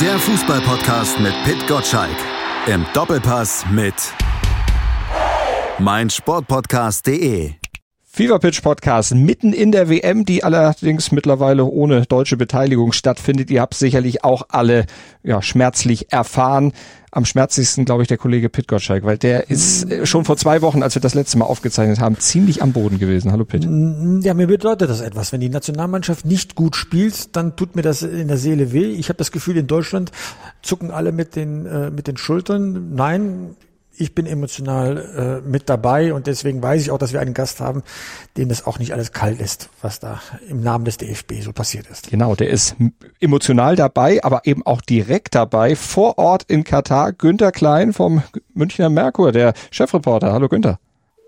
Der 0.00 0.18
Fußballpodcast 0.18 1.20
mit 1.20 1.32
Pit 1.44 1.66
Gottschalk. 1.66 2.16
Im 2.66 2.84
Doppelpass 2.92 3.64
mit 3.70 3.94
meinsportpodcast.de. 5.78 7.52
Fever 8.02 8.38
Pitch 8.38 8.62
Podcast 8.62 9.14
mitten 9.14 9.54
in 9.54 9.72
der 9.72 9.88
WM, 9.88 10.26
die 10.26 10.44
allerdings 10.44 11.12
mittlerweile 11.12 11.64
ohne 11.64 12.04
deutsche 12.04 12.36
Beteiligung 12.36 12.92
stattfindet. 12.92 13.50
Ihr 13.50 13.62
habt 13.62 13.72
sicherlich 13.72 14.22
auch 14.22 14.42
alle 14.50 14.84
ja, 15.22 15.40
schmerzlich 15.40 16.12
erfahren. 16.12 16.74
Am 17.16 17.24
schmerzlichsten, 17.24 17.86
glaube 17.86 18.02
ich, 18.02 18.08
der 18.08 18.18
Kollege 18.18 18.50
Pitt 18.50 18.68
Gottschalk, 18.68 19.02
weil 19.04 19.16
der 19.16 19.48
ist 19.48 19.90
äh, 19.90 20.04
schon 20.04 20.26
vor 20.26 20.36
zwei 20.36 20.60
Wochen, 20.60 20.82
als 20.82 20.94
wir 20.96 21.00
das 21.00 21.14
letzte 21.14 21.38
Mal 21.38 21.46
aufgezeichnet 21.46 21.98
haben, 21.98 22.18
ziemlich 22.18 22.62
am 22.62 22.74
Boden 22.74 22.98
gewesen. 22.98 23.32
Hallo 23.32 23.46
Pitt. 23.46 23.64
Ja, 23.64 24.34
mir 24.34 24.46
bedeutet 24.46 24.90
das 24.90 25.00
etwas. 25.00 25.32
Wenn 25.32 25.40
die 25.40 25.48
Nationalmannschaft 25.48 26.26
nicht 26.26 26.56
gut 26.56 26.76
spielt, 26.76 27.34
dann 27.34 27.56
tut 27.56 27.74
mir 27.74 27.80
das 27.80 28.02
in 28.02 28.28
der 28.28 28.36
Seele 28.36 28.70
weh. 28.70 28.84
Ich 28.84 29.08
habe 29.08 29.16
das 29.16 29.32
Gefühl, 29.32 29.56
in 29.56 29.66
Deutschland 29.66 30.12
zucken 30.60 30.90
alle 30.90 31.10
mit 31.10 31.36
den, 31.36 31.64
äh, 31.64 31.90
mit 31.90 32.06
den 32.06 32.18
Schultern. 32.18 32.94
Nein, 32.94 33.56
ich 33.98 34.14
bin 34.14 34.26
emotional 34.26 35.42
äh, 35.44 35.48
mit 35.48 35.68
dabei 35.68 36.12
und 36.12 36.26
deswegen 36.26 36.62
weiß 36.62 36.82
ich 36.82 36.90
auch, 36.90 36.98
dass 36.98 37.12
wir 37.12 37.20
einen 37.20 37.34
Gast 37.34 37.60
haben, 37.60 37.82
dem 38.36 38.48
das 38.48 38.66
auch 38.66 38.78
nicht 38.78 38.92
alles 38.92 39.12
kalt 39.12 39.40
ist, 39.40 39.70
was 39.82 40.00
da 40.00 40.20
im 40.48 40.60
Namen 40.60 40.84
des 40.84 40.98
DFB 40.98 41.40
so 41.40 41.52
passiert 41.52 41.86
ist. 41.88 42.10
Genau, 42.10 42.34
der 42.34 42.50
ist 42.50 42.76
emotional 43.20 43.76
dabei, 43.76 44.22
aber 44.22 44.42
eben 44.44 44.64
auch 44.64 44.80
direkt 44.80 45.34
dabei, 45.34 45.76
vor 45.76 46.18
Ort 46.18 46.44
in 46.48 46.64
Katar, 46.64 47.12
Günter 47.12 47.52
Klein 47.52 47.92
vom 47.92 48.22
Münchner 48.54 48.90
Merkur, 48.90 49.32
der 49.32 49.54
Chefreporter. 49.70 50.32
Hallo 50.32 50.48
Günter. 50.48 50.78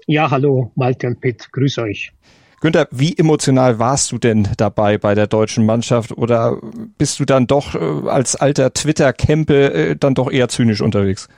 Ja, 0.06 0.30
hallo 0.30 0.70
Malte 0.74 1.06
und 1.06 1.20
Pitt, 1.20 1.50
grüß 1.52 1.78
euch. 1.78 2.12
Günther, 2.60 2.88
wie 2.90 3.16
emotional 3.16 3.78
warst 3.78 4.10
du 4.10 4.18
denn 4.18 4.48
dabei 4.56 4.98
bei 4.98 5.14
der 5.14 5.28
deutschen 5.28 5.64
Mannschaft 5.64 6.10
oder 6.10 6.58
bist 6.98 7.20
du 7.20 7.24
dann 7.24 7.46
doch 7.46 7.74
äh, 7.74 8.08
als 8.08 8.34
alter 8.34 8.72
Twitter-Kempe 8.74 9.72
äh, 9.72 9.96
dann 9.96 10.14
doch 10.14 10.30
eher 10.30 10.48
zynisch 10.48 10.80
unterwegs? 10.80 11.28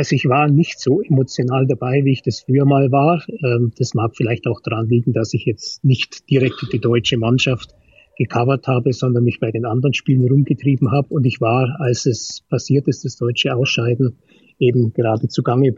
Also 0.00 0.16
ich 0.16 0.24
war 0.24 0.48
nicht 0.48 0.80
so 0.80 1.02
emotional 1.02 1.66
dabei, 1.66 2.06
wie 2.06 2.12
ich 2.12 2.22
das 2.22 2.40
früher 2.40 2.64
mal 2.64 2.90
war. 2.90 3.22
Ähm, 3.44 3.72
das 3.76 3.92
mag 3.92 4.16
vielleicht 4.16 4.46
auch 4.46 4.62
daran 4.62 4.88
liegen, 4.88 5.12
dass 5.12 5.34
ich 5.34 5.44
jetzt 5.44 5.84
nicht 5.84 6.30
direkt 6.30 6.72
die 6.72 6.78
deutsche 6.78 7.18
Mannschaft 7.18 7.74
gecovert 8.16 8.66
habe, 8.66 8.94
sondern 8.94 9.24
mich 9.24 9.40
bei 9.40 9.50
den 9.50 9.66
anderen 9.66 9.92
Spielen 9.92 10.26
rumgetrieben 10.26 10.90
habe. 10.90 11.08
Und 11.12 11.26
ich 11.26 11.42
war, 11.42 11.76
als 11.80 12.06
es 12.06 12.42
passiert 12.48 12.88
ist, 12.88 13.04
das 13.04 13.18
deutsche 13.18 13.54
Ausscheiden, 13.54 14.16
eben 14.58 14.94
gerade 14.94 15.28
zugange 15.28 15.74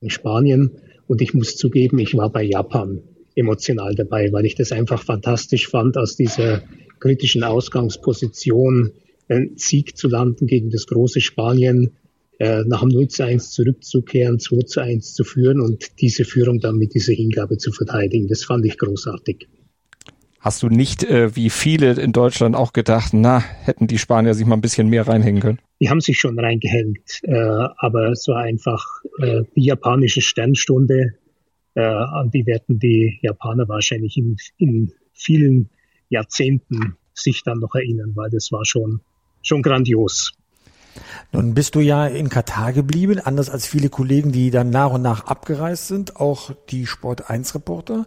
in 0.00 0.10
Spanien. 0.10 0.72
Und 1.06 1.22
ich 1.22 1.32
muss 1.32 1.54
zugeben, 1.54 2.00
ich 2.00 2.16
war 2.16 2.30
bei 2.30 2.42
Japan 2.42 3.00
emotional 3.36 3.94
dabei, 3.94 4.32
weil 4.32 4.44
ich 4.44 4.56
das 4.56 4.72
einfach 4.72 5.04
fantastisch 5.04 5.68
fand, 5.68 5.96
aus 5.96 6.16
dieser 6.16 6.64
kritischen 6.98 7.44
Ausgangsposition 7.44 8.90
einen 9.28 9.56
Sieg 9.56 9.96
zu 9.96 10.08
landen 10.08 10.48
gegen 10.48 10.70
das 10.70 10.88
große 10.88 11.20
Spanien, 11.20 11.92
äh, 12.38 12.62
nach 12.66 12.80
dem 12.80 12.90
0 12.90 13.08
zu 13.08 13.24
1 13.24 13.50
zurückzukehren, 13.50 14.38
2 14.38 14.62
zu 14.66 14.80
1 14.80 15.14
zu 15.14 15.24
führen 15.24 15.60
und 15.60 16.00
diese 16.00 16.24
Führung 16.24 16.58
dann 16.60 16.76
mit 16.76 16.94
dieser 16.94 17.12
Hingabe 17.12 17.56
zu 17.56 17.72
verteidigen. 17.72 18.28
Das 18.28 18.44
fand 18.44 18.66
ich 18.66 18.78
großartig. 18.78 19.48
Hast 20.38 20.62
du 20.62 20.68
nicht, 20.68 21.02
äh, 21.02 21.34
wie 21.34 21.50
viele 21.50 21.92
in 21.94 22.12
Deutschland 22.12 22.54
auch 22.54 22.72
gedacht, 22.72 23.12
na, 23.12 23.40
hätten 23.40 23.88
die 23.88 23.98
Spanier 23.98 24.34
sich 24.34 24.46
mal 24.46 24.54
ein 24.54 24.60
bisschen 24.60 24.88
mehr 24.88 25.08
reinhängen 25.08 25.40
können? 25.40 25.58
Die 25.80 25.90
haben 25.90 26.00
sich 26.00 26.18
schon 26.18 26.38
reingehängt, 26.38 27.20
äh, 27.22 27.34
aber 27.34 28.10
es 28.10 28.28
war 28.28 28.42
einfach 28.42 28.84
äh, 29.20 29.42
die 29.56 29.64
japanische 29.64 30.20
Sternstunde, 30.20 31.14
äh, 31.74 31.80
an 31.80 32.30
die 32.30 32.46
werden 32.46 32.78
die 32.78 33.18
Japaner 33.22 33.68
wahrscheinlich 33.68 34.16
in, 34.16 34.36
in 34.56 34.92
vielen 35.12 35.68
Jahrzehnten 36.10 36.96
sich 37.12 37.42
dann 37.42 37.58
noch 37.58 37.74
erinnern, 37.74 38.12
weil 38.14 38.30
das 38.30 38.52
war 38.52 38.64
schon, 38.64 39.00
schon 39.42 39.62
grandios. 39.62 40.32
Nun 41.32 41.54
bist 41.54 41.74
du 41.74 41.80
ja 41.80 42.06
in 42.06 42.28
Katar 42.28 42.72
geblieben, 42.72 43.18
anders 43.18 43.50
als 43.50 43.66
viele 43.66 43.88
Kollegen, 43.88 44.32
die 44.32 44.50
dann 44.50 44.70
nach 44.70 44.92
und 44.92 45.02
nach 45.02 45.26
abgereist 45.26 45.88
sind, 45.88 46.16
auch 46.16 46.52
die 46.70 46.86
Sport 46.86 47.30
1 47.30 47.54
Reporter. 47.54 48.06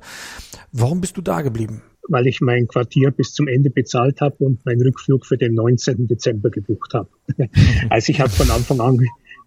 Warum 0.71 1.01
bist 1.01 1.17
du 1.17 1.21
da 1.21 1.41
geblieben? 1.41 1.81
Weil 2.07 2.27
ich 2.27 2.41
mein 2.41 2.67
Quartier 2.67 3.11
bis 3.11 3.33
zum 3.33 3.47
Ende 3.47 3.69
bezahlt 3.69 4.21
habe 4.21 4.35
und 4.39 4.65
meinen 4.65 4.81
Rückflug 4.81 5.25
für 5.25 5.37
den 5.37 5.53
19. 5.53 6.07
Dezember 6.07 6.49
gebucht 6.49 6.93
habe. 6.93 7.09
also 7.89 8.11
ich 8.11 8.19
habe 8.19 8.31
von 8.31 8.49
Anfang 8.49 8.79
an 8.81 8.99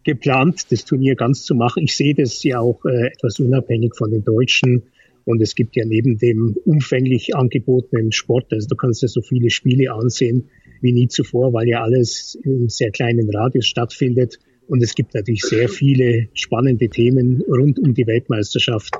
geplant, 0.04 0.70
das 0.70 0.84
Turnier 0.84 1.14
ganz 1.14 1.44
zu 1.44 1.54
machen. 1.54 1.84
Ich 1.84 1.96
sehe 1.96 2.14
das 2.14 2.42
ja 2.42 2.60
auch 2.60 2.84
äh, 2.84 3.08
etwas 3.08 3.38
unabhängig 3.40 3.94
von 3.96 4.10
den 4.10 4.24
Deutschen. 4.24 4.84
Und 5.24 5.40
es 5.40 5.54
gibt 5.54 5.76
ja 5.76 5.84
neben 5.84 6.18
dem 6.18 6.56
umfänglich 6.64 7.34
angebotenen 7.36 8.12
Sport, 8.12 8.52
also 8.52 8.66
du 8.68 8.76
kannst 8.76 9.02
ja 9.02 9.08
so 9.08 9.22
viele 9.22 9.50
Spiele 9.50 9.92
ansehen, 9.92 10.48
wie 10.80 10.92
nie 10.92 11.08
zuvor, 11.08 11.52
weil 11.52 11.68
ja 11.68 11.82
alles 11.82 12.36
im 12.42 12.68
sehr 12.68 12.90
kleinen 12.90 13.30
Radius 13.34 13.66
stattfindet. 13.66 14.38
Und 14.66 14.82
es 14.82 14.94
gibt 14.94 15.14
natürlich 15.14 15.42
sehr 15.42 15.68
viele 15.68 16.28
spannende 16.34 16.88
Themen 16.88 17.42
rund 17.48 17.78
um 17.78 17.94
die 17.94 18.06
Weltmeisterschaft, 18.06 18.92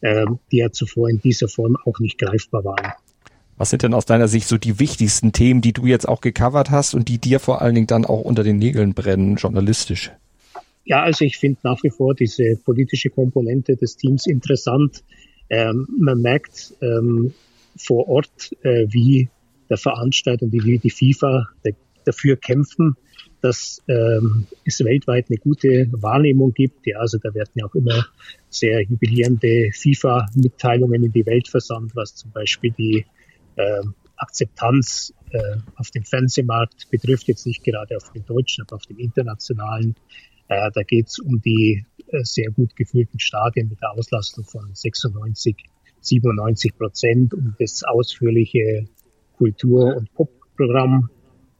äh, 0.00 0.24
die 0.50 0.58
ja 0.58 0.70
zuvor 0.70 1.10
in 1.10 1.20
dieser 1.20 1.48
Form 1.48 1.76
auch 1.84 1.98
nicht 2.00 2.18
greifbar 2.18 2.64
waren. 2.64 2.92
Was 3.58 3.70
sind 3.70 3.82
denn 3.82 3.94
aus 3.94 4.04
deiner 4.04 4.28
Sicht 4.28 4.48
so 4.48 4.58
die 4.58 4.78
wichtigsten 4.78 5.32
Themen, 5.32 5.62
die 5.62 5.72
du 5.72 5.86
jetzt 5.86 6.06
auch 6.06 6.20
gecovert 6.20 6.70
hast 6.70 6.94
und 6.94 7.08
die 7.08 7.18
dir 7.18 7.40
vor 7.40 7.62
allen 7.62 7.74
Dingen 7.74 7.86
dann 7.86 8.04
auch 8.04 8.20
unter 8.20 8.44
den 8.44 8.58
Nägeln 8.58 8.92
brennen, 8.92 9.36
journalistisch? 9.36 10.10
Ja, 10.84 11.02
also 11.02 11.24
ich 11.24 11.38
finde 11.38 11.58
nach 11.64 11.82
wie 11.82 11.90
vor 11.90 12.14
diese 12.14 12.56
politische 12.64 13.10
Komponente 13.10 13.76
des 13.76 13.96
Teams 13.96 14.26
interessant. 14.26 15.02
Ähm, 15.48 15.86
man 15.98 16.20
merkt 16.20 16.74
ähm, 16.80 17.32
vor 17.76 18.08
Ort, 18.08 18.52
äh, 18.62 18.86
wie 18.88 19.28
der 19.68 19.76
Veranstaltung, 19.76 20.52
wie 20.52 20.78
die 20.78 20.90
FIFA 20.90 21.48
dafür 22.04 22.36
kämpfen, 22.36 22.96
dass 23.40 23.82
ähm, 23.88 24.46
es 24.64 24.82
weltweit 24.84 25.26
eine 25.28 25.38
gute 25.38 25.88
Wahrnehmung 25.92 26.52
gibt. 26.52 26.86
Ja, 26.86 26.98
also 26.98 27.18
da 27.18 27.34
werden 27.34 27.52
ja 27.54 27.66
auch 27.66 27.74
immer 27.74 28.06
sehr 28.48 28.82
jubilierende 28.82 29.70
FIFA-Mitteilungen 29.72 31.04
in 31.04 31.12
die 31.12 31.26
Welt 31.26 31.48
versandt, 31.48 31.94
was 31.94 32.14
zum 32.14 32.30
Beispiel 32.32 32.72
die 32.72 33.04
äh, 33.56 33.82
Akzeptanz 34.16 35.12
äh, 35.30 35.56
auf 35.76 35.90
dem 35.90 36.04
Fernsehmarkt 36.04 36.90
betrifft, 36.90 37.28
jetzt 37.28 37.46
nicht 37.46 37.62
gerade 37.62 37.96
auf 37.96 38.10
dem 38.12 38.24
deutschen, 38.24 38.64
aber 38.66 38.76
auf 38.76 38.86
dem 38.86 38.98
internationalen. 38.98 39.94
Äh, 40.48 40.70
da 40.72 40.82
geht 40.82 41.06
es 41.08 41.18
um 41.18 41.40
die 41.40 41.84
äh, 42.08 42.22
sehr 42.22 42.50
gut 42.50 42.76
gefüllten 42.76 43.18
Stadien 43.18 43.68
mit 43.68 43.80
der 43.80 43.92
Auslastung 43.92 44.44
von 44.44 44.70
96, 44.72 45.56
97 46.00 46.76
Prozent, 46.76 47.34
um 47.34 47.54
das 47.58 47.82
ausführliche 47.82 48.88
Kultur- 49.36 49.96
und 49.96 50.12
Popprogramm 50.14 51.10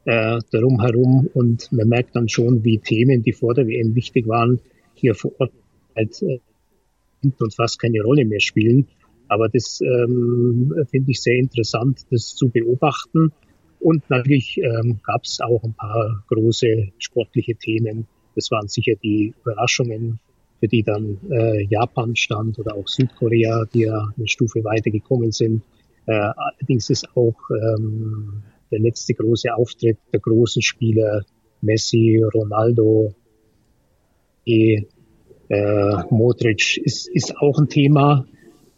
äh, 0.05 0.39
darum 0.53 0.81
herum 0.81 1.29
und 1.35 1.71
man 1.73 1.89
merkt 1.89 2.15
dann 2.15 2.29
schon, 2.29 2.63
wie 2.65 2.79
Themen, 2.79 3.23
die 3.23 3.33
vor 3.33 3.55
der 3.55 3.67
WM 3.67 3.95
wichtig 3.95 4.29
waren, 4.29 4.61
hier 4.95 5.15
vor 5.15 5.33
Ort 5.41 5.53
halt 5.97 6.23
äh, 6.23 6.39
und 7.23 7.55
fast 7.55 7.81
keine 7.81 8.03
Rolle 8.03 8.25
mehr 8.25 8.41
spielen. 8.41 8.87
Aber 9.29 9.49
das 9.49 9.81
ähm, 9.81 10.73
finde 10.89 11.11
ich 11.11 11.21
sehr 11.21 11.37
interessant, 11.37 12.07
das 12.11 12.37
zu 12.37 12.49
beobachten. 12.49 13.33
Und 13.81 14.09
natürlich 14.09 14.59
ähm, 14.59 15.01
gab 15.03 15.25
es 15.25 15.41
auch 15.41 15.63
ein 15.65 15.75
paar 15.75 16.25
große 16.29 16.93
sportliche 16.99 17.57
Themen. 17.57 18.07
Das 18.37 18.51
waren 18.51 18.69
sicher 18.69 18.93
die 19.03 19.35
Überraschungen, 19.43 20.21
für 20.61 20.69
die 20.69 20.83
dann 20.83 21.19
äh, 21.31 21.65
Japan 21.65 22.15
stand 22.15 22.59
oder 22.59 22.77
auch 22.77 22.87
Südkorea, 22.87 23.65
die 23.73 23.81
ja 23.81 24.13
eine 24.17 24.29
Stufe 24.29 24.63
weiter 24.63 24.91
gekommen 24.91 25.33
sind. 25.33 25.63
Äh, 26.07 26.13
allerdings 26.13 26.89
ist 26.91 27.09
auch 27.17 27.37
ähm, 27.51 28.43
der 28.71 28.81
letzte 28.81 29.15
große 29.15 29.53
Auftritt 29.55 29.99
der 30.13 30.21
großen 30.21 30.63
Spieler 30.63 31.23
Messi, 31.63 32.23
Ronaldo, 32.35 33.15
e, 34.45 34.83
äh, 35.49 35.97
Modric 36.11 36.79
ist, 36.79 37.09
ist 37.09 37.37
auch 37.39 37.59
ein 37.59 37.69
Thema. 37.69 38.27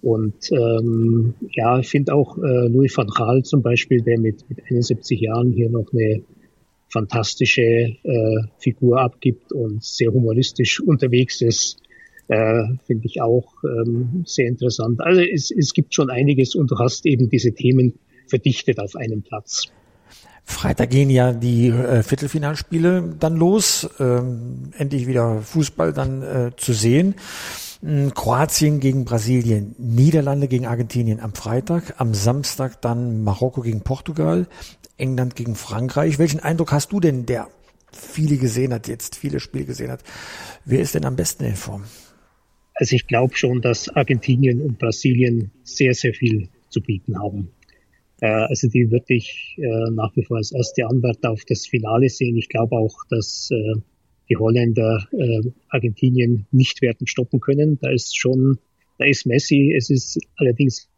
Und 0.01 0.51
ähm, 0.53 1.35
ja, 1.51 1.81
ich 1.81 1.89
finde 1.89 2.15
auch 2.15 2.39
äh, 2.39 2.69
Louis 2.69 2.97
van 2.97 3.09
Gaal 3.09 3.43
zum 3.43 3.63
Beispiel, 3.63 4.01
der 4.01 4.19
mit, 4.19 4.49
mit 4.49 4.61
71 4.71 5.21
Jahren 5.21 5.53
hier 5.53 5.71
noch 5.71 5.93
eine 5.93 6.22
fantastische 6.89 7.63
äh, 7.63 7.97
Figur 8.59 9.01
abgibt 9.01 9.53
und 9.53 9.83
sehr 9.85 10.13
humoristisch 10.13 10.81
unterwegs 10.81 11.41
ist, 11.41 11.79
äh, 12.29 12.63
finde 12.87 13.07
ich 13.07 13.21
auch 13.21 13.53
ähm, 13.65 14.23
sehr 14.27 14.47
interessant. 14.47 15.01
Also 15.01 15.21
es, 15.21 15.51
es 15.51 15.73
gibt 15.73 15.95
schon 15.95 16.11
einiges 16.11 16.55
und 16.55 16.71
du 16.71 16.79
hast 16.79 17.07
eben 17.07 17.29
diese 17.29 17.53
Themen 17.53 17.99
verdichtet 18.27 18.79
auf 18.79 18.97
einem 18.97 19.23
Platz. 19.23 19.65
Freitag 20.45 20.91
gehen 20.91 21.11
ja 21.11 21.33
die 21.33 21.69
äh, 21.69 22.03
Viertelfinalspiele 22.03 23.17
dann 23.19 23.37
los. 23.37 23.89
Ähm, 24.01 24.71
endlich 24.77 25.07
wieder 25.07 25.43
Fußball 25.43 25.93
dann 25.93 26.23
äh, 26.23 26.51
zu 26.57 26.73
sehen. 26.73 27.15
Hm, 27.83 28.13
Kroatien 28.13 28.81
gegen 28.81 29.05
Brasilien, 29.05 29.77
Niederlande 29.79 30.49
gegen 30.49 30.67
Argentinien 30.67 31.21
am 31.21 31.35
Freitag, 31.35 31.95
am 31.99 32.13
Samstag 32.13 32.81
dann 32.83 33.23
Marokko 33.23 33.61
gegen 33.61 33.83
Portugal, 33.83 34.49
England 34.98 35.36
gegen 35.36 35.54
Frankreich. 35.54 36.18
Welchen 36.18 36.41
Eindruck 36.41 36.72
hast 36.72 36.92
du 36.92 37.00
denn, 37.00 37.27
der 37.27 37.48
viele 37.92 38.36
gesehen 38.36 38.72
hat, 38.72 38.89
jetzt 38.89 39.16
viele 39.16 39.41
Spiele 39.41 39.65
gesehen 39.65 39.91
hat? 39.91 40.03
Wer 40.65 40.80
ist 40.80 40.95
denn 40.95 41.04
am 41.04 41.16
besten 41.16 41.45
in 41.45 41.56
Form? 41.56 41.84
Also 42.74 42.95
ich 42.95 43.06
glaube 43.06 43.36
schon, 43.36 43.60
dass 43.60 43.89
Argentinien 43.89 44.60
und 44.60 44.78
Brasilien 44.78 45.50
sehr, 45.65 45.95
sehr 45.95 46.15
viel 46.15 46.48
zu 46.68 46.80
bieten 46.80 47.18
haben. 47.18 47.50
Äh, 48.21 48.27
also 48.27 48.68
die 48.68 48.91
würde 48.91 49.15
ich 49.15 49.56
äh, 49.59 49.91
nach 49.91 50.15
wie 50.16 50.24
vor 50.24 50.36
als 50.36 50.53
erste 50.53 50.86
Anwärter 50.86 51.30
auf 51.30 51.44
das 51.44 51.66
Finale 51.66 52.09
sehen. 52.09 52.36
Ich 52.36 52.48
glaube 52.48 52.77
auch, 52.77 52.97
dass 53.09 53.51
äh, 53.51 53.80
die 54.28 54.36
Holländer 54.36 55.09
Argentinien 55.71 56.47
nicht 56.51 56.83
werden 56.83 57.06
stoppen 57.06 57.41
können. 57.41 57.78
Da 57.80 57.91
ist 57.91 58.15
schon, 58.15 58.59
da 58.98 59.06
ist 59.06 59.24
Messi, 59.24 59.72
es 59.74 59.89
ist 59.89 60.21
allerdings 60.36 60.91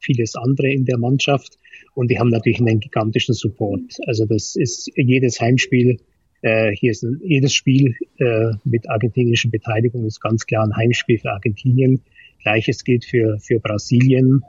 vieles 0.00 0.34
andere 0.34 0.72
in 0.72 0.84
der 0.84 0.98
Mannschaft 0.98 1.56
und 1.94 2.10
die 2.10 2.18
haben 2.18 2.30
natürlich 2.30 2.60
einen 2.60 2.80
gigantischen 2.80 3.34
Support. 3.34 3.98
Also 4.06 4.26
das 4.26 4.56
ist 4.56 4.90
jedes 4.96 5.40
Heimspiel, 5.40 5.98
äh, 6.42 6.72
hier 6.72 6.90
ist 6.90 7.04
ein, 7.04 7.20
jedes 7.24 7.54
Spiel 7.54 7.96
äh, 8.18 8.52
mit 8.64 8.88
argentinischer 8.90 9.48
Beteiligung 9.48 10.04
ist 10.04 10.20
ganz 10.20 10.44
klar 10.44 10.64
ein 10.64 10.76
Heimspiel 10.76 11.18
für 11.18 11.30
Argentinien. 11.30 12.02
Gleiches 12.42 12.82
gilt 12.82 13.04
für, 13.04 13.38
für 13.38 13.60
Brasilien, 13.60 14.42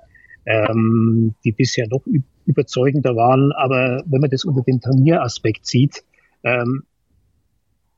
ähm, 0.45 1.35
die 1.43 1.51
bisher 1.51 1.87
noch 1.87 2.03
überzeugender 2.45 3.15
waren. 3.15 3.51
Aber 3.51 4.03
wenn 4.07 4.21
man 4.21 4.31
das 4.31 4.43
unter 4.43 4.63
dem 4.63 4.81
Turnieraspekt 4.81 5.67
sieht, 5.67 6.03
ähm, 6.43 6.83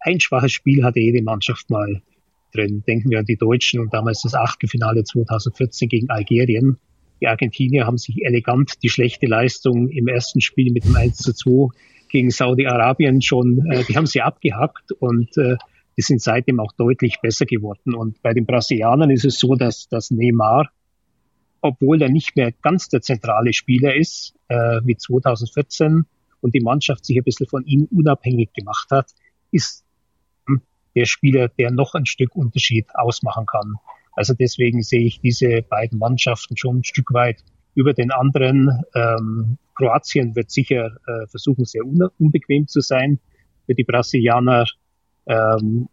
ein 0.01 0.19
schwaches 0.19 0.51
Spiel 0.51 0.83
hatte 0.83 0.99
jede 0.99 1.23
Mannschaft 1.23 1.69
mal 1.69 2.01
drin. 2.53 2.83
Denken 2.85 3.09
wir 3.09 3.19
an 3.19 3.25
die 3.25 3.37
Deutschen 3.37 3.79
und 3.79 3.93
damals 3.93 4.21
das 4.21 4.35
Achtelfinale 4.35 5.03
2014 5.03 5.89
gegen 5.89 6.09
Algerien. 6.09 6.77
Die 7.21 7.27
Argentinier 7.27 7.85
haben 7.85 7.97
sich 7.97 8.23
elegant 8.25 8.83
die 8.83 8.89
schlechte 8.89 9.25
Leistung 9.25 9.89
im 9.89 10.07
ersten 10.07 10.41
Spiel 10.41 10.71
mit 10.71 10.85
dem 10.85 10.95
1 10.95 11.17
zu 11.17 11.33
2 11.33 11.75
gegen 12.09 12.29
Saudi-Arabien 12.29 13.21
schon, 13.21 13.65
äh, 13.71 13.83
die 13.83 13.95
haben 13.95 14.05
sie 14.05 14.21
abgehackt 14.21 14.91
und 14.91 15.37
äh, 15.37 15.55
die 15.97 16.01
sind 16.01 16.21
seitdem 16.21 16.59
auch 16.59 16.73
deutlich 16.73 17.19
besser 17.21 17.45
geworden. 17.45 17.95
Und 17.95 18.21
bei 18.21 18.33
den 18.33 18.45
Brasilianern 18.45 19.09
ist 19.09 19.25
es 19.25 19.39
so, 19.39 19.55
dass, 19.55 19.87
dass 19.87 20.11
Neymar, 20.11 20.69
obwohl 21.61 22.01
er 22.01 22.09
nicht 22.09 22.35
mehr 22.35 22.51
ganz 22.51 22.89
der 22.89 23.01
zentrale 23.01 23.53
Spieler 23.53 23.95
ist, 23.95 24.35
äh, 24.49 24.81
wie 24.83 24.97
2014, 24.97 26.05
und 26.41 26.53
die 26.53 26.59
Mannschaft 26.59 27.05
sich 27.05 27.17
ein 27.17 27.23
bisschen 27.23 27.47
von 27.47 27.65
ihm 27.65 27.87
unabhängig 27.89 28.53
gemacht 28.53 28.91
hat, 28.91 29.09
ist 29.51 29.83
der 30.95 31.05
Spieler, 31.05 31.49
der 31.49 31.71
noch 31.71 31.95
ein 31.95 32.05
Stück 32.05 32.35
Unterschied 32.35 32.87
ausmachen 32.93 33.45
kann. 33.45 33.75
Also 34.15 34.33
deswegen 34.33 34.81
sehe 34.81 35.05
ich 35.05 35.19
diese 35.19 35.61
beiden 35.61 35.99
Mannschaften 35.99 36.57
schon 36.57 36.79
ein 36.79 36.83
Stück 36.83 37.13
weit 37.13 37.43
über 37.73 37.93
den 37.93 38.11
anderen. 38.11 38.83
Ähm, 38.95 39.57
Kroatien 39.75 40.35
wird 40.35 40.51
sicher 40.51 40.97
äh, 41.05 41.27
versuchen, 41.27 41.65
sehr 41.65 41.85
un 41.85 42.07
unbequem 42.17 42.67
zu 42.67 42.79
sein. 42.79 43.19
Für 43.65 43.75
die 43.75 43.83
Brasilianer 43.83 44.65
ähm, 45.27 45.89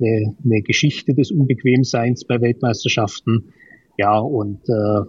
eine, 0.00 0.36
eine 0.44 0.62
Geschichte 0.62 1.14
des 1.14 1.30
Unbequemseins 1.30 2.24
bei 2.24 2.40
Weltmeisterschaften. 2.40 3.52
Ja, 3.96 4.18
und 4.18 4.68
äh, 4.68 5.02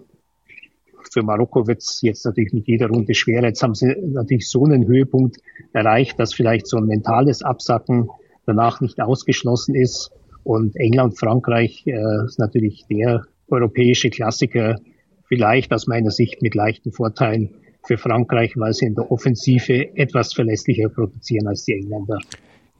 für 1.12 1.24
Marokko 1.24 1.68
wird 1.68 1.80
es 1.80 2.02
jetzt 2.02 2.26
natürlich 2.26 2.54
mit 2.54 2.68
jeder 2.68 2.88
Runde 2.88 3.14
schwerer. 3.14 3.48
Jetzt 3.48 3.64
haben 3.64 3.74
sie 3.74 3.96
natürlich 4.00 4.48
so 4.50 4.66
einen 4.66 4.86
Höhepunkt 4.86 5.38
erreicht, 5.74 6.20
dass 6.20 6.34
vielleicht 6.34 6.68
so 6.68 6.78
ein 6.78 6.86
mentales 6.86 7.42
Absacken 7.42 8.10
danach 8.46 8.82
nicht 8.82 9.02
ausgeschlossen 9.02 9.76
ist. 9.76 10.12
Und 10.44 10.76
England, 10.76 11.18
Frankreich 11.18 11.84
äh, 11.86 12.26
ist 12.26 12.40
natürlich 12.40 12.86
der 12.90 13.24
europäische 13.48 14.10
Klassiker, 14.10 14.78
vielleicht 15.28 15.74
aus 15.74 15.88
meiner 15.88 16.12
Sicht 16.12 16.42
mit 16.42 16.56
leichten 16.56 16.92
Vorteilen 16.92 17.50
für 17.84 17.98
Frankreich, 17.98 18.54
weil 18.58 18.74
sie 18.74 18.86
in 18.86 18.96
der 18.96 19.12
Offensive 19.12 19.96
etwas 19.96 20.34
verlässlicher 20.34 20.90
produzieren 20.90 21.48
als 21.48 21.64
die 21.64 21.74
Engländer. 21.74 22.18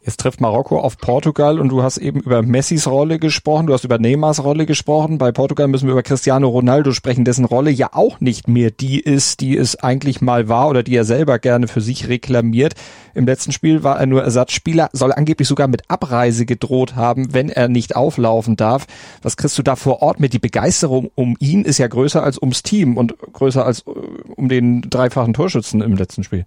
Jetzt 0.04 0.20
trifft 0.20 0.42
Marokko 0.42 0.80
auf 0.80 0.98
Portugal 0.98 1.60
und 1.60 1.70
du 1.70 1.84
hast 1.84 2.00
eben 2.00 2.22
über 2.22 2.42
Messis 2.42 2.88
Rolle 2.88 3.20
gesprochen, 3.20 3.68
du 3.68 3.74
hast 3.74 3.84
über 3.84 4.00
Neymars 4.00 4.44
Rolle 4.44 4.66
gesprochen. 4.66 5.20
Bei 5.20 5.32
Portugal 5.32 5.68
müssen 5.68 5.86
wir 5.86 5.92
über 5.92 6.02
Cristiano 6.02 6.50
Ronaldo 6.50 6.92
sprechen, 6.92 7.24
dessen 7.24 7.46
Rolle 7.46 7.70
ja 7.70 7.90
auch 7.94 8.20
nicht 8.20 8.48
mehr 8.48 8.72
die 8.72 9.00
ist, 9.00 9.42
die 9.42 9.56
es 9.56 9.76
eigentlich 9.76 10.20
mal 10.20 10.50
war 10.50 10.70
oder 10.70 10.82
die 10.82 10.96
er 10.96 11.04
selber 11.04 11.38
gerne 11.38 11.68
für 11.68 11.82
sich 11.82 12.08
reklamiert. 12.08 12.74
Im 13.14 13.28
letzten 13.28 13.52
Spiel 13.52 13.84
war 13.84 14.00
er 14.00 14.08
nur 14.08 14.24
Ersatzspieler, 14.24 14.90
soll 14.92 15.12
angeblich 15.12 15.48
sogar 15.48 15.68
mit 15.68 15.84
Abreise 15.88 16.48
gedroht 16.48 16.96
haben, 16.96 17.36
wenn 17.36 17.50
er 17.50 17.68
nicht 17.68 17.96
auflaufen 17.96 18.56
darf. 18.56 18.88
Was 19.22 19.38
kriegst 19.38 19.60
du 19.60 19.62
da 19.62 19.76
vor 19.76 20.02
Ort 20.02 20.20
mit? 20.20 20.34
Die 20.34 20.40
Begeisterung 20.40 21.12
um 21.14 21.36
ihn 21.38 21.64
ist 21.64 21.78
ja 21.78 21.88
größer 21.88 22.24
als 22.24 22.42
ums 22.42 22.64
Team 22.64 22.98
und 22.98 23.16
größer 23.20 23.64
als 23.64 23.82
äh, 23.82 23.92
um 24.36 24.50
den 24.50 24.82
dreifachen 24.82 25.36
Torschützen 25.36 25.82
im 25.82 25.96
letzten 25.96 26.24
Spiel 26.24 26.46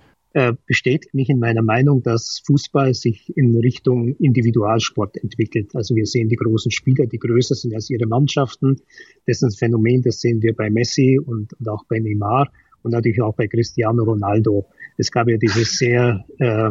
bestätigt 0.66 1.14
mich 1.14 1.28
in 1.28 1.38
meiner 1.38 1.62
Meinung, 1.62 2.02
dass 2.02 2.42
Fußball 2.44 2.92
sich 2.92 3.36
in 3.36 3.56
Richtung 3.56 4.16
Individualsport 4.16 5.16
entwickelt. 5.16 5.70
Also 5.74 5.94
wir 5.94 6.06
sehen 6.06 6.28
die 6.28 6.34
großen 6.34 6.72
Spieler, 6.72 7.06
die 7.06 7.18
größer 7.18 7.54
sind 7.54 7.72
als 7.72 7.88
ihre 7.88 8.06
Mannschaften. 8.06 8.80
Das 9.26 9.36
ist 9.36 9.42
ein 9.44 9.50
Phänomen, 9.52 10.02
das 10.02 10.20
sehen 10.20 10.42
wir 10.42 10.52
bei 10.54 10.70
Messi 10.70 11.20
und, 11.24 11.52
und 11.52 11.68
auch 11.68 11.84
bei 11.88 12.00
Neymar 12.00 12.50
und 12.82 12.92
natürlich 12.92 13.20
auch 13.22 13.34
bei 13.34 13.48
Cristiano 13.48 14.04
Ronaldo. 14.04 14.66
Es 14.96 15.10
gab 15.10 15.28
ja 15.28 15.36
dieses 15.36 15.78
sehr 15.78 16.24
äh, 16.38 16.70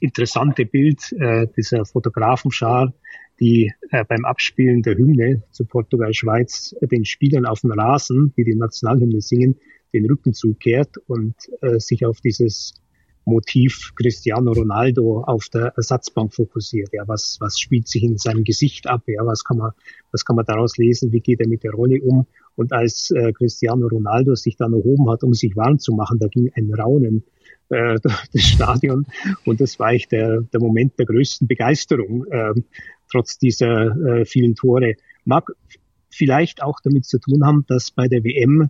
interessante 0.00 0.64
Bild 0.66 1.12
äh, 1.12 1.46
dieser 1.56 1.84
Fotografenschar, 1.84 2.92
die 3.38 3.72
äh, 3.90 4.04
beim 4.04 4.24
Abspielen 4.24 4.82
der 4.82 4.96
Hymne 4.96 5.42
zu 5.50 5.64
Portugal-Schweiz 5.64 6.74
äh, 6.80 6.86
den 6.86 7.04
Spielern 7.04 7.46
auf 7.46 7.60
dem 7.60 7.72
Rasen, 7.72 8.32
die 8.36 8.44
die 8.44 8.54
Nationalhymne 8.54 9.20
singen, 9.20 9.56
den 9.92 10.06
Rücken 10.06 10.32
zukehrt 10.32 10.96
und 11.06 11.34
äh, 11.60 11.78
sich 11.78 12.04
auf 12.06 12.20
dieses 12.20 12.74
Motiv 13.24 13.92
Cristiano 13.94 14.52
Ronaldo 14.52 15.22
auf 15.22 15.48
der 15.48 15.72
Ersatzbank 15.76 16.34
fokussiert. 16.34 16.90
Ja, 16.92 17.04
was, 17.06 17.38
was 17.40 17.58
spielt 17.58 17.88
sich 17.88 18.02
in 18.02 18.18
seinem 18.18 18.44
Gesicht 18.44 18.86
ab? 18.86 19.02
Ja, 19.06 19.24
was 19.24 19.44
kann 19.44 19.58
man, 19.58 19.72
was 20.10 20.24
kann 20.24 20.36
man 20.36 20.44
daraus 20.44 20.76
lesen? 20.76 21.12
Wie 21.12 21.20
geht 21.20 21.40
er 21.40 21.48
mit 21.48 21.62
der 21.62 21.72
Rolle 21.72 22.00
um? 22.02 22.26
Und 22.56 22.72
als 22.72 23.10
äh, 23.10 23.32
Cristiano 23.32 23.86
Ronaldo 23.86 24.34
sich 24.34 24.56
dann 24.56 24.72
erhoben 24.72 25.08
hat, 25.10 25.22
um 25.22 25.34
sich 25.34 25.56
warm 25.56 25.78
zu 25.78 25.92
machen, 25.92 26.18
da 26.18 26.26
ging 26.26 26.50
ein 26.54 26.72
Raunen 26.74 27.24
äh, 27.70 27.98
durch 28.02 28.28
das 28.32 28.42
Stadion. 28.42 29.06
Und 29.44 29.60
das 29.60 29.78
war 29.78 29.88
eigentlich 29.88 30.08
der, 30.08 30.42
der 30.42 30.60
Moment 30.60 30.98
der 30.98 31.06
größten 31.06 31.46
Begeisterung, 31.46 32.26
äh, 32.30 32.54
trotz 33.10 33.38
dieser 33.38 33.96
äh, 33.96 34.24
vielen 34.24 34.54
Tore. 34.54 34.94
Mag 35.24 35.46
vielleicht 36.10 36.62
auch 36.62 36.80
damit 36.82 37.06
zu 37.06 37.18
tun 37.18 37.46
haben, 37.46 37.64
dass 37.68 37.90
bei 37.90 38.08
der 38.08 38.24
WM 38.24 38.68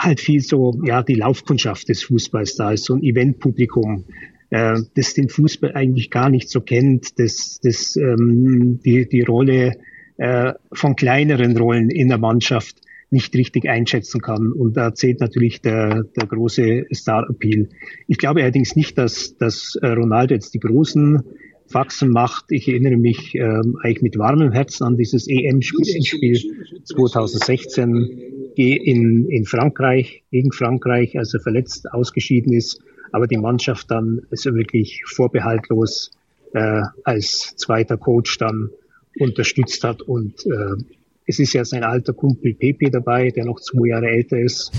halt 0.00 0.20
viel 0.20 0.40
so, 0.40 0.80
ja, 0.84 1.02
die 1.02 1.14
Laufkundschaft 1.14 1.88
des 1.88 2.02
Fußballs 2.02 2.56
da 2.56 2.72
ist, 2.72 2.84
so 2.84 2.94
ein 2.94 3.02
Eventpublikum, 3.02 4.04
äh, 4.50 4.80
das 4.94 5.14
den 5.14 5.28
Fußball 5.28 5.72
eigentlich 5.74 6.10
gar 6.10 6.30
nicht 6.30 6.50
so 6.50 6.60
kennt, 6.60 7.18
das, 7.18 7.60
das 7.62 7.96
ähm, 7.96 8.80
die, 8.84 9.08
die 9.08 9.22
Rolle 9.22 9.76
äh, 10.16 10.52
von 10.72 10.96
kleineren 10.96 11.56
Rollen 11.56 11.90
in 11.90 12.08
der 12.08 12.18
Mannschaft 12.18 12.76
nicht 13.10 13.34
richtig 13.34 13.68
einschätzen 13.68 14.20
kann. 14.20 14.52
Und 14.52 14.76
da 14.76 14.94
zählt 14.94 15.20
natürlich 15.20 15.60
der, 15.60 16.04
der 16.16 16.26
große 16.26 16.86
Star-Appeal. 16.94 17.68
Ich 18.06 18.18
glaube 18.18 18.42
allerdings 18.42 18.76
nicht, 18.76 18.96
dass, 18.98 19.36
dass 19.36 19.76
äh, 19.82 19.88
Ronaldo 19.88 20.34
jetzt 20.34 20.54
die 20.54 20.60
großen 20.60 21.22
Faxen 21.70 22.10
macht. 22.10 22.46
Ich 22.48 22.68
erinnere 22.68 22.96
mich 22.96 23.34
ähm, 23.34 23.78
eigentlich 23.82 24.02
mit 24.02 24.18
warmem 24.18 24.52
Herzen 24.52 24.84
an 24.84 24.96
dieses 24.96 25.28
EM-Spiel 25.28 26.38
2016 26.84 28.52
in, 28.56 29.28
in 29.28 29.44
Frankreich, 29.44 30.24
gegen 30.30 30.52
Frankreich, 30.52 31.16
als 31.16 31.32
er 31.34 31.40
verletzt 31.40 31.90
ausgeschieden 31.92 32.52
ist, 32.52 32.80
aber 33.12 33.26
die 33.26 33.36
Mannschaft 33.36 33.90
dann 33.90 34.22
also 34.30 34.54
wirklich 34.54 35.02
vorbehaltlos 35.06 36.10
äh, 36.52 36.82
als 37.04 37.54
zweiter 37.56 37.96
Coach 37.96 38.38
dann 38.38 38.70
unterstützt 39.18 39.84
hat. 39.84 40.02
Und 40.02 40.44
äh, 40.46 40.82
es 41.26 41.38
ist 41.38 41.52
ja 41.52 41.64
sein 41.64 41.84
alter 41.84 42.12
Kumpel 42.12 42.54
Pepe 42.54 42.90
dabei, 42.90 43.30
der 43.30 43.44
noch 43.44 43.60
zwei 43.60 43.88
Jahre 43.88 44.08
älter 44.08 44.38
ist, 44.38 44.72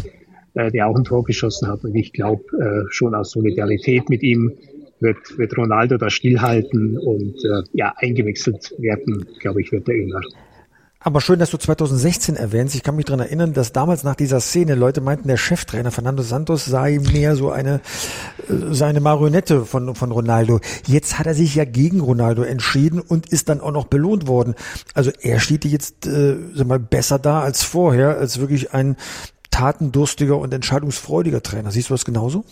äh, 0.53 0.71
der 0.71 0.87
auch 0.87 0.95
ein 0.95 1.03
Tor 1.03 1.23
geschossen 1.23 1.67
hat. 1.69 1.83
Und 1.83 1.95
ich 1.95 2.11
glaube, 2.11 2.43
äh, 2.59 2.85
schon 2.89 3.15
aus 3.15 3.31
Solidarität 3.31 4.09
mit 4.09 4.23
ihm 4.23 4.51
wird, 5.01 5.37
wird 5.37 5.57
Ronaldo 5.57 5.97
da 5.97 6.09
stillhalten 6.09 6.97
und 6.97 7.35
äh, 7.43 7.63
ja, 7.73 7.93
eingewechselt 7.97 8.73
werden, 8.77 9.25
glaube 9.39 9.61
ich, 9.61 9.71
wird 9.71 9.87
er 9.89 9.95
immer. 9.95 10.21
Aber 11.03 11.19
schön, 11.19 11.39
dass 11.39 11.49
du 11.49 11.57
2016 11.57 12.35
erwähnst. 12.35 12.75
Ich 12.75 12.83
kann 12.83 12.95
mich 12.95 13.05
daran 13.05 13.21
erinnern, 13.21 13.53
dass 13.53 13.73
damals 13.73 14.03
nach 14.03 14.13
dieser 14.13 14.39
Szene 14.39 14.75
Leute 14.75 15.01
meinten, 15.01 15.27
der 15.27 15.37
Cheftrainer 15.37 15.89
Fernando 15.89 16.21
Santos 16.21 16.65
sei 16.65 16.99
mehr 17.11 17.35
so 17.35 17.49
eine 17.49 17.81
äh, 18.47 18.53
seine 18.69 18.99
Marionette 18.99 19.65
von 19.65 19.95
von 19.95 20.11
Ronaldo. 20.11 20.59
Jetzt 20.85 21.17
hat 21.17 21.25
er 21.25 21.33
sich 21.33 21.55
ja 21.55 21.65
gegen 21.65 22.01
Ronaldo 22.01 22.43
entschieden 22.43 22.99
und 22.99 23.29
ist 23.29 23.49
dann 23.49 23.61
auch 23.61 23.71
noch 23.71 23.85
belohnt 23.85 24.27
worden. 24.27 24.53
Also 24.93 25.11
er 25.19 25.39
steht 25.39 25.65
jetzt 25.65 26.05
äh, 26.05 26.37
sag 26.53 26.67
mal 26.67 26.79
besser 26.79 27.17
da 27.17 27.41
als 27.41 27.63
vorher, 27.63 28.19
als 28.19 28.39
wirklich 28.39 28.71
ein 28.73 28.95
tatendurstiger 29.49 30.37
und 30.37 30.53
entscheidungsfreudiger 30.53 31.41
Trainer. 31.41 31.71
Siehst 31.71 31.89
du 31.89 31.95
das 31.95 32.05
genauso? 32.05 32.45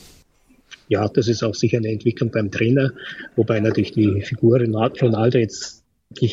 Ja, 0.90 1.08
das 1.08 1.28
ist 1.28 1.44
auch 1.44 1.54
sicher 1.54 1.78
eine 1.78 1.90
Entwicklung 1.90 2.32
beim 2.32 2.52
Trainer, 2.52 2.92
wobei 3.36 3.60
natürlich 3.60 3.92
die 3.92 4.22
Figur 4.22 4.60
Ronaldo 4.60 5.38
jetzt 5.38 5.86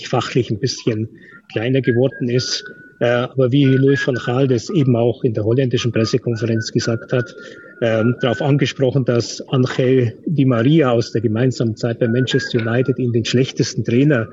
fachlich 0.04 0.50
ein 0.50 0.58
bisschen 0.58 1.08
kleiner 1.52 1.82
geworden 1.82 2.28
ist. 2.30 2.64
Äh, 2.98 3.04
aber 3.04 3.52
wie 3.52 3.64
Louis 3.64 4.06
van 4.06 4.14
Gaal 4.14 4.48
das 4.48 4.70
eben 4.70 4.96
auch 4.96 5.22
in 5.22 5.34
der 5.34 5.44
holländischen 5.44 5.92
Pressekonferenz 5.92 6.72
gesagt 6.72 7.12
hat, 7.12 7.36
äh, 7.82 8.02
darauf 8.22 8.40
angesprochen, 8.40 9.04
dass 9.04 9.46
Angel 9.48 10.14
Di 10.24 10.46
Maria 10.46 10.90
aus 10.90 11.12
der 11.12 11.20
gemeinsamen 11.20 11.76
Zeit 11.76 11.98
bei 11.98 12.08
Manchester 12.08 12.58
United 12.60 12.98
ihn 12.98 13.12
den 13.12 13.26
schlechtesten 13.26 13.84
Trainer 13.84 14.28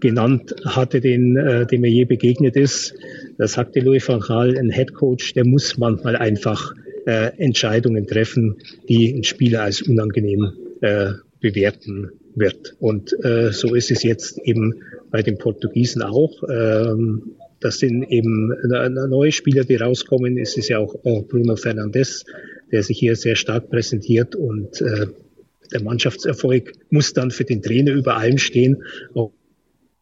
genannt 0.00 0.56
hatte, 0.64 1.00
den, 1.00 1.36
äh, 1.36 1.66
dem 1.66 1.84
er 1.84 1.90
je 1.90 2.04
begegnet 2.04 2.56
ist. 2.56 2.94
Da 3.38 3.46
sagte 3.46 3.78
Louis 3.78 4.08
van 4.08 4.18
Gaal, 4.18 4.58
ein 4.58 4.70
Headcoach, 4.70 5.34
der 5.34 5.46
muss 5.46 5.78
manchmal 5.78 6.16
einfach 6.16 6.74
äh, 7.10 7.32
Entscheidungen 7.38 8.06
treffen, 8.06 8.58
die 8.88 9.12
ein 9.12 9.24
Spieler 9.24 9.62
als 9.62 9.82
unangenehm 9.82 10.52
äh, 10.80 11.14
bewerten 11.40 12.12
wird. 12.36 12.76
Und 12.78 13.12
äh, 13.24 13.50
so 13.50 13.74
ist 13.74 13.90
es 13.90 14.04
jetzt 14.04 14.38
eben 14.44 14.82
bei 15.10 15.22
den 15.22 15.36
Portugiesen 15.36 16.02
auch. 16.02 16.42
Ähm, 16.48 17.32
das 17.58 17.78
sind 17.78 18.04
eben 18.10 18.54
neue 19.08 19.32
Spieler, 19.32 19.64
die 19.64 19.74
rauskommen. 19.74 20.38
Es 20.38 20.56
ist 20.56 20.68
ja 20.68 20.78
auch 20.78 20.94
Bruno 21.02 21.56
Fernandes, 21.56 22.24
der 22.70 22.84
sich 22.84 22.98
hier 22.98 23.16
sehr 23.16 23.34
stark 23.34 23.68
präsentiert 23.70 24.36
und 24.36 24.80
äh, 24.80 25.06
der 25.72 25.82
Mannschaftserfolg 25.82 26.72
muss 26.90 27.12
dann 27.12 27.32
für 27.32 27.44
den 27.44 27.60
Trainer 27.60 27.92
über 27.92 28.16
allem 28.16 28.38
stehen. 28.38 28.82
Auch 29.14 29.32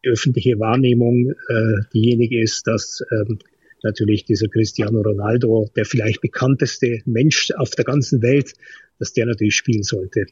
die 0.03 0.09
öffentliche 0.09 0.59
Wahrnehmung 0.59 1.31
äh, 1.31 1.81
diejenige 1.93 2.41
ist, 2.41 2.65
dass 2.67 3.03
ähm, 3.11 3.39
natürlich 3.83 4.25
dieser 4.25 4.47
Cristiano 4.47 5.01
Ronaldo, 5.01 5.69
der 5.75 5.85
vielleicht 5.85 6.21
bekannteste 6.21 7.01
Mensch 7.05 7.51
auf 7.57 7.71
der 7.71 7.85
ganzen 7.85 8.21
Welt, 8.21 8.53
dass 8.99 9.13
der 9.13 9.25
natürlich 9.25 9.55
spielen 9.55 9.83
sollte. 9.83 10.25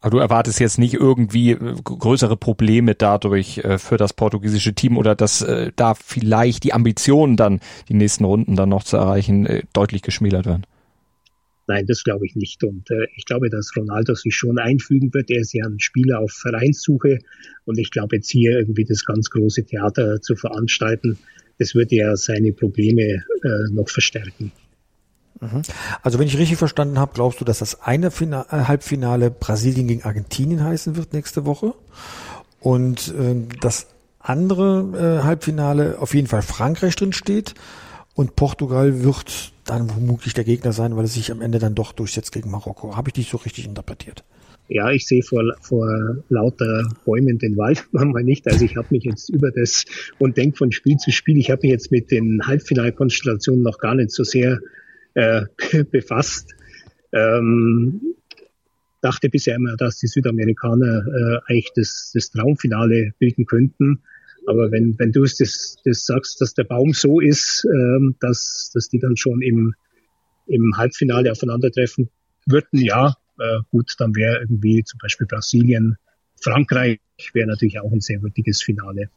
Aber 0.00 0.10
du 0.10 0.18
erwartest 0.18 0.60
jetzt 0.60 0.78
nicht 0.78 0.94
irgendwie 0.94 1.52
äh, 1.52 1.74
größere 1.84 2.36
Probleme 2.36 2.94
dadurch 2.94 3.58
äh, 3.58 3.78
für 3.78 3.98
das 3.98 4.14
portugiesische 4.14 4.74
Team 4.74 4.96
oder 4.96 5.14
dass 5.14 5.42
äh, 5.42 5.72
da 5.76 5.94
vielleicht 5.94 6.64
die 6.64 6.72
Ambitionen 6.72 7.36
dann, 7.36 7.60
die 7.88 7.94
nächsten 7.94 8.24
Runden 8.24 8.56
dann 8.56 8.70
noch 8.70 8.82
zu 8.82 8.96
erreichen, 8.96 9.62
deutlich 9.72 10.02
geschmälert 10.02 10.46
werden. 10.46 10.64
Nein, 11.70 11.86
das 11.86 12.02
glaube 12.02 12.26
ich 12.26 12.34
nicht. 12.34 12.64
Und 12.64 12.90
äh, 12.90 13.06
ich 13.14 13.26
glaube, 13.26 13.48
dass 13.48 13.70
Ronaldo 13.76 14.16
sich 14.16 14.34
schon 14.34 14.58
einfügen 14.58 15.14
wird. 15.14 15.30
Er 15.30 15.42
ist 15.42 15.52
ja 15.52 15.64
ein 15.64 15.78
Spieler 15.78 16.18
auf 16.18 16.32
Vereinssuche. 16.32 17.20
Und 17.64 17.78
ich 17.78 17.92
glaube, 17.92 18.16
jetzt 18.16 18.28
hier 18.28 18.58
irgendwie 18.58 18.84
das 18.84 19.04
ganz 19.04 19.30
große 19.30 19.64
Theater 19.66 20.20
zu 20.20 20.34
veranstalten, 20.34 21.16
das 21.60 21.76
würde 21.76 21.94
ja 21.94 22.16
seine 22.16 22.52
Probleme 22.52 23.02
äh, 23.02 23.70
noch 23.70 23.88
verstärken. 23.88 24.50
Mhm. 25.40 25.62
Also 26.02 26.18
wenn 26.18 26.26
ich 26.26 26.36
richtig 26.36 26.58
verstanden 26.58 26.98
habe, 26.98 27.12
glaubst 27.14 27.40
du, 27.40 27.44
dass 27.44 27.60
das 27.60 27.82
eine 27.82 28.10
Final 28.10 28.46
äh, 28.50 28.64
Halbfinale 28.64 29.30
Brasilien 29.30 29.86
gegen 29.86 30.02
Argentinien 30.02 30.64
heißen 30.64 30.96
wird 30.96 31.12
nächste 31.12 31.46
Woche 31.46 31.74
und 32.58 33.14
äh, 33.16 33.36
das 33.60 33.86
andere 34.18 35.20
äh, 35.20 35.24
Halbfinale 35.24 36.00
auf 36.00 36.14
jeden 36.14 36.26
Fall 36.26 36.42
Frankreich 36.42 36.96
drin 36.96 37.12
steht 37.12 37.54
und 38.14 38.36
Portugal 38.36 39.02
wird 39.02 39.52
dann 39.64 39.88
womöglich 39.94 40.34
der 40.34 40.44
Gegner 40.44 40.72
sein, 40.72 40.96
weil 40.96 41.04
es 41.04 41.14
sich 41.14 41.30
am 41.30 41.40
Ende 41.40 41.58
dann 41.58 41.74
doch 41.74 41.92
durchsetzt 41.92 42.32
gegen 42.32 42.50
Marokko. 42.50 42.96
Habe 42.96 43.10
ich 43.10 43.14
dich 43.14 43.30
so 43.30 43.36
richtig 43.36 43.66
interpretiert? 43.66 44.24
Ja, 44.68 44.90
ich 44.92 45.06
sehe 45.06 45.22
vor, 45.22 45.42
vor 45.60 46.22
lauter 46.28 46.88
Bäumen 47.04 47.38
den 47.38 47.56
Wald 47.56 47.88
manchmal 47.92 48.22
nicht. 48.22 48.46
Also 48.46 48.64
ich 48.64 48.76
habe 48.76 48.88
mich 48.90 49.04
jetzt 49.04 49.28
über 49.28 49.50
das 49.50 49.84
und 50.18 50.36
denke 50.36 50.56
von 50.56 50.70
Spiel 50.70 50.96
zu 50.96 51.10
Spiel. 51.10 51.38
Ich 51.38 51.50
habe 51.50 51.62
mich 51.62 51.72
jetzt 51.72 51.90
mit 51.90 52.10
den 52.10 52.46
Halbfinalkonstellationen 52.46 53.62
noch 53.62 53.78
gar 53.78 53.96
nicht 53.96 54.12
so 54.12 54.22
sehr 54.22 54.60
äh, 55.14 55.42
befasst. 55.90 56.54
Ähm, 57.12 58.00
dachte 59.00 59.28
bisher 59.28 59.56
immer, 59.56 59.76
dass 59.76 59.98
die 59.98 60.06
Südamerikaner 60.06 61.04
äh, 61.06 61.50
eigentlich 61.50 61.72
das, 61.74 62.12
das 62.14 62.30
Traumfinale 62.30 63.12
bilden 63.18 63.46
könnten. 63.46 64.02
Aber 64.50 64.72
wenn, 64.72 64.98
wenn 64.98 65.12
du 65.12 65.22
es 65.22 65.36
das, 65.36 65.76
das 65.84 66.04
sagst, 66.04 66.40
dass 66.40 66.54
der 66.54 66.64
Baum 66.64 66.92
so 66.92 67.20
ist, 67.20 67.64
ähm, 67.72 68.16
dass, 68.20 68.70
dass 68.74 68.88
die 68.88 68.98
dann 68.98 69.16
schon 69.16 69.42
im, 69.42 69.74
im 70.46 70.76
Halbfinale 70.76 71.30
aufeinandertreffen 71.30 72.10
würden, 72.46 72.80
ja, 72.80 73.14
äh, 73.38 73.60
gut, 73.70 73.94
dann 73.98 74.14
wäre 74.16 74.40
irgendwie 74.40 74.82
zum 74.82 74.98
Beispiel 74.98 75.28
Brasilien, 75.28 75.96
Frankreich 76.42 76.98
wäre 77.32 77.46
natürlich 77.46 77.78
auch 77.80 77.92
ein 77.92 78.00
sehr 78.00 78.22
würdiges 78.22 78.62
Finale. 78.62 79.10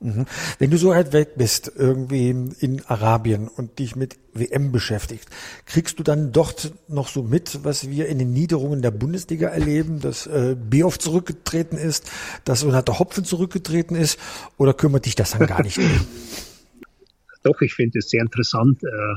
Mhm. 0.00 0.26
Wenn 0.58 0.70
du 0.70 0.76
so 0.76 0.90
weit 0.90 1.12
weg 1.12 1.36
bist, 1.36 1.72
irgendwie 1.74 2.28
in 2.28 2.82
Arabien 2.86 3.48
und 3.48 3.78
dich 3.78 3.96
mit 3.96 4.18
WM 4.34 4.70
beschäftigst, 4.70 5.28
kriegst 5.64 5.98
du 5.98 6.02
dann 6.02 6.32
dort 6.32 6.72
noch 6.88 7.08
so 7.08 7.22
mit, 7.22 7.64
was 7.64 7.88
wir 7.88 8.06
in 8.08 8.18
den 8.18 8.32
Niederungen 8.32 8.82
der 8.82 8.90
Bundesliga 8.90 9.48
erleben, 9.48 10.00
dass 10.00 10.26
äh, 10.26 10.54
Bioff 10.54 10.98
zurückgetreten 10.98 11.78
ist, 11.78 12.10
dass 12.44 12.64
Renate 12.64 12.98
Hopfen 12.98 13.24
zurückgetreten 13.24 13.96
ist, 13.96 14.18
oder 14.58 14.74
kümmert 14.74 15.06
dich 15.06 15.14
das 15.14 15.32
dann 15.32 15.46
gar 15.46 15.62
nicht? 15.62 15.80
Doch, 17.42 17.60
ich 17.60 17.74
finde 17.74 18.00
es 18.00 18.10
sehr 18.10 18.22
interessant. 18.22 18.82
Äh, 18.82 19.14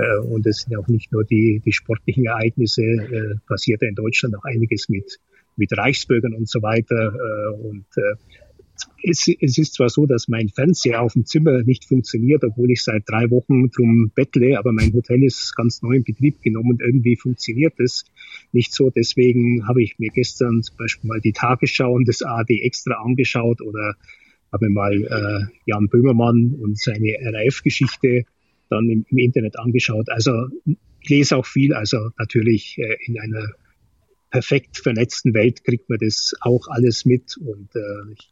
äh, 0.00 0.18
und 0.18 0.46
es 0.46 0.62
sind 0.62 0.76
auch 0.76 0.88
nicht 0.88 1.12
nur 1.12 1.24
die, 1.24 1.62
die 1.64 1.72
sportlichen 1.72 2.24
Ereignisse, 2.24 2.82
äh, 2.82 3.34
passiert 3.46 3.82
ja 3.82 3.88
in 3.88 3.94
Deutschland 3.94 4.36
auch 4.36 4.44
einiges 4.44 4.88
mit, 4.88 5.18
mit 5.56 5.76
Reichsbürgern 5.76 6.34
und 6.34 6.48
so 6.48 6.62
weiter. 6.62 7.14
Äh, 7.14 7.68
und 7.68 7.86
äh, 7.96 8.16
es, 9.02 9.28
es 9.40 9.58
ist 9.58 9.74
zwar 9.74 9.88
so, 9.88 10.06
dass 10.06 10.28
mein 10.28 10.48
Fernseher 10.48 11.02
auf 11.02 11.14
dem 11.14 11.24
Zimmer 11.24 11.62
nicht 11.62 11.86
funktioniert, 11.86 12.44
obwohl 12.44 12.70
ich 12.70 12.82
seit 12.82 13.08
drei 13.08 13.30
Wochen 13.30 13.70
drum 13.70 14.10
bettle, 14.14 14.58
aber 14.58 14.72
mein 14.72 14.92
Hotel 14.92 15.22
ist 15.24 15.54
ganz 15.56 15.82
neu 15.82 15.94
in 15.94 16.04
Betrieb 16.04 16.42
genommen 16.42 16.72
und 16.72 16.82
irgendwie 16.82 17.16
funktioniert 17.16 17.78
es 17.80 18.04
nicht 18.52 18.72
so. 18.72 18.90
Deswegen 18.90 19.66
habe 19.66 19.82
ich 19.82 19.98
mir 19.98 20.10
gestern 20.10 20.62
zum 20.62 20.76
Beispiel 20.76 21.08
mal 21.08 21.20
die 21.20 21.32
Tagesschau 21.32 21.92
und 21.92 22.08
das 22.08 22.22
ARD 22.22 22.50
extra 22.62 22.94
angeschaut 22.94 23.60
oder 23.60 23.94
habe 24.52 24.68
mal 24.68 24.94
äh, 24.94 25.54
Jan 25.64 25.88
Böhmermann 25.88 26.56
und 26.60 26.78
seine 26.78 27.16
RAF-Geschichte 27.22 28.24
dann 28.68 28.88
im, 28.88 29.04
im, 29.08 29.18
Internet 29.18 29.58
angeschaut. 29.58 30.10
Also 30.10 30.32
ich 30.64 31.08
lese 31.08 31.36
auch 31.36 31.46
viel, 31.46 31.72
also 31.72 32.10
natürlich 32.18 32.76
äh, 32.78 32.96
in 33.06 33.18
einer 33.18 33.48
perfekt 34.30 34.78
vernetzten 34.78 35.34
Welt 35.34 35.64
kriegt 35.64 35.88
man 35.88 35.98
das 36.00 36.34
auch 36.40 36.68
alles 36.68 37.04
mit 37.04 37.36
und 37.36 37.74
äh, 37.74 38.12
ich 38.12 38.28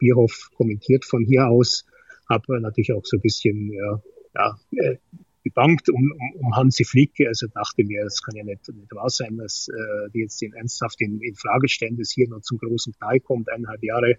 Bierhoff 0.00 0.50
kommentiert 0.56 1.04
von 1.04 1.24
hier 1.24 1.46
aus, 1.46 1.86
habe 2.28 2.60
natürlich 2.60 2.92
auch 2.92 3.04
so 3.04 3.18
ein 3.18 3.20
bisschen 3.20 3.72
ja, 3.72 4.02
ja, 4.34 4.58
äh, 4.72 4.96
gebankt 5.44 5.88
um, 5.88 6.12
um, 6.12 6.46
um 6.46 6.56
Hansi 6.56 6.84
Flick. 6.84 7.14
Also 7.26 7.46
dachte 7.48 7.84
mir, 7.84 8.04
es 8.04 8.22
kann 8.22 8.36
ja 8.36 8.44
nicht, 8.44 8.68
nicht 8.68 8.92
wahr 8.92 9.10
sein, 9.10 9.36
dass 9.36 9.68
äh, 9.68 10.10
die 10.12 10.20
jetzt 10.20 10.40
den 10.40 10.52
ernsthaft 10.52 11.00
in, 11.00 11.20
in 11.20 11.34
Frage 11.34 11.68
stellen, 11.68 11.96
dass 11.96 12.10
hier 12.10 12.28
noch 12.28 12.40
zum 12.40 12.58
großen 12.58 12.92
Knall 12.94 13.20
kommt, 13.20 13.50
eineinhalb 13.50 13.82
Jahre 13.82 14.16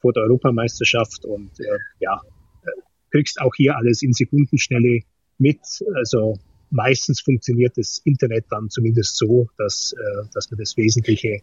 vor 0.00 0.12
der 0.12 0.24
Europameisterschaft. 0.24 1.24
Und 1.24 1.58
äh, 1.60 1.78
ja, 2.00 2.20
äh, 2.64 2.70
kriegst 3.10 3.40
auch 3.40 3.54
hier 3.54 3.76
alles 3.76 4.02
in 4.02 4.12
Sekundenschnelle 4.12 5.00
mit. 5.38 5.60
Also 5.94 6.38
meistens 6.70 7.20
funktioniert 7.20 7.76
das 7.76 8.00
Internet 8.04 8.46
dann 8.50 8.70
zumindest 8.70 9.16
so, 9.16 9.48
dass, 9.58 9.92
äh, 9.92 10.28
dass 10.32 10.50
man 10.50 10.58
das 10.58 10.76
Wesentliche 10.76 11.40